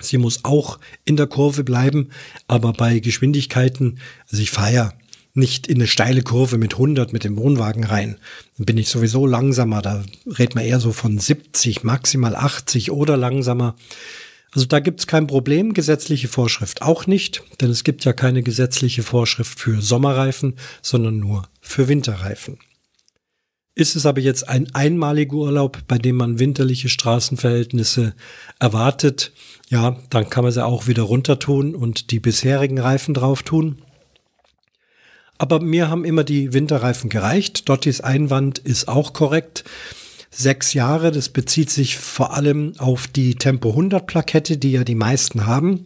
[0.00, 2.10] Sie muss auch in der Kurve bleiben,
[2.46, 3.98] aber bei Geschwindigkeiten,
[4.30, 4.92] also ich fahre ja
[5.34, 8.16] nicht in eine steile Kurve mit 100 mit dem Wohnwagen rein.
[8.56, 9.82] Dann bin ich sowieso langsamer.
[9.82, 13.74] Da redet man eher so von 70, maximal 80 oder langsamer.
[14.52, 19.02] Also da gibt's kein Problem, gesetzliche Vorschrift auch nicht, denn es gibt ja keine gesetzliche
[19.02, 22.58] Vorschrift für Sommerreifen, sondern nur für Winterreifen.
[23.78, 28.12] Ist es aber jetzt ein einmaliger Urlaub, bei dem man winterliche Straßenverhältnisse
[28.58, 29.30] erwartet,
[29.68, 33.80] ja, dann kann man sie auch wieder runter tun und die bisherigen Reifen drauf tun.
[35.38, 37.68] Aber mir haben immer die Winterreifen gereicht.
[37.68, 39.62] Dottis Einwand ist auch korrekt.
[40.28, 44.96] Sechs Jahre, das bezieht sich vor allem auf die Tempo 100 Plakette, die ja die
[44.96, 45.84] meisten haben.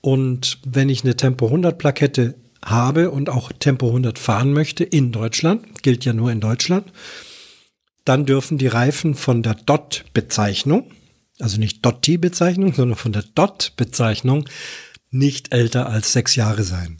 [0.00, 2.34] Und wenn ich eine Tempo 100 Plakette
[2.64, 6.90] habe und auch Tempo 100 fahren möchte in Deutschland, gilt ja nur in Deutschland,
[8.08, 10.90] dann dürfen die Reifen von der DOT-Bezeichnung,
[11.38, 14.48] also nicht DOT-Bezeichnung, sondern von der DOT-Bezeichnung
[15.10, 16.98] nicht älter als sechs Jahre sein.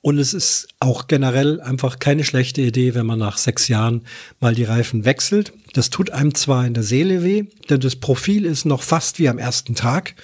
[0.00, 4.02] Und es ist auch generell einfach keine schlechte Idee, wenn man nach sechs Jahren
[4.40, 5.52] mal die Reifen wechselt.
[5.74, 9.28] Das tut einem zwar in der Seele weh, denn das Profil ist noch fast wie
[9.28, 10.14] am ersten Tag.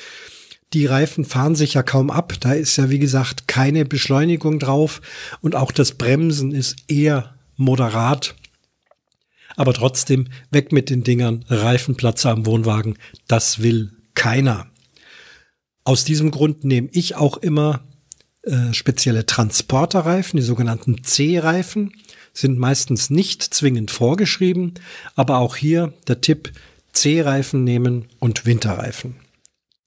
[0.72, 2.34] Die Reifen fahren sich ja kaum ab.
[2.40, 5.02] Da ist ja, wie gesagt, keine Beschleunigung drauf.
[5.40, 8.34] Und auch das Bremsen ist eher moderat.
[9.56, 12.98] Aber trotzdem weg mit den Dingern, Reifenplatze am Wohnwagen,
[13.28, 14.66] das will keiner.
[15.84, 17.84] Aus diesem Grund nehme ich auch immer
[18.42, 21.92] äh, spezielle Transporterreifen, die sogenannten C-Reifen,
[22.32, 24.74] sind meistens nicht zwingend vorgeschrieben,
[25.14, 26.52] aber auch hier der Tipp,
[26.92, 29.16] C-Reifen nehmen und Winterreifen.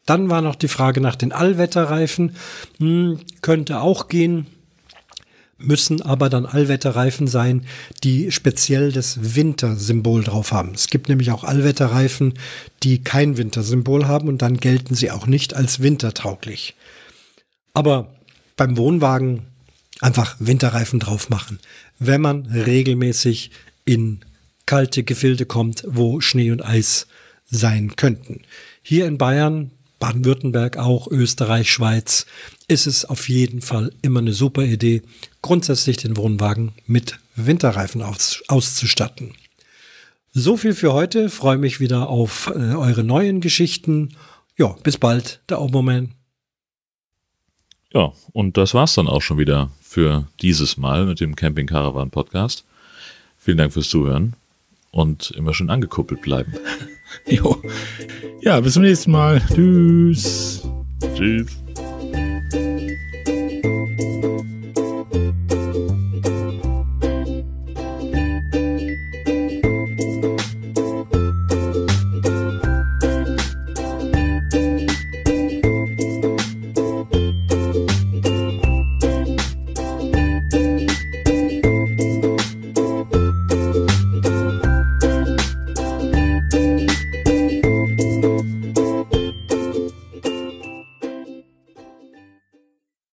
[0.05, 2.35] Dann war noch die Frage nach den Allwetterreifen.
[2.79, 4.47] Hm, könnte auch gehen
[5.57, 7.65] müssen aber dann Allwetterreifen sein,
[8.03, 10.73] die speziell das Wintersymbol drauf haben.
[10.73, 12.33] Es gibt nämlich auch Allwetterreifen,
[12.83, 16.75] die kein Wintersymbol haben und dann gelten sie auch nicht als wintertauglich.
[17.73, 18.15] Aber
[18.55, 19.47] beim Wohnwagen
[19.99, 21.59] einfach Winterreifen drauf machen,
[21.99, 23.51] wenn man regelmäßig
[23.85, 24.19] in
[24.65, 27.07] kalte Gefilde kommt, wo Schnee und Eis
[27.49, 28.41] sein könnten.
[28.81, 32.25] Hier in Bayern Baden-Württemberg auch, Österreich, Schweiz,
[32.67, 35.01] ist es auf jeden Fall immer eine super Idee,
[35.41, 39.33] grundsätzlich den Wohnwagen mit Winterreifen aus, auszustatten.
[40.33, 41.29] So viel für heute.
[41.29, 44.15] Freue mich wieder auf äh, eure neuen Geschichten.
[44.55, 46.13] Ja, bis bald, der Oberman.
[47.93, 52.11] Ja, und das war's dann auch schon wieder für dieses Mal mit dem Camping Caravan
[52.11, 52.65] Podcast.
[53.37, 54.33] Vielen Dank fürs Zuhören
[54.91, 56.53] und immer schön angekuppelt bleiben.
[57.27, 57.61] Jo.
[58.41, 59.41] Ja, bis zum nächsten Mal.
[59.53, 60.67] Tschüss.
[61.15, 61.47] Tschüss.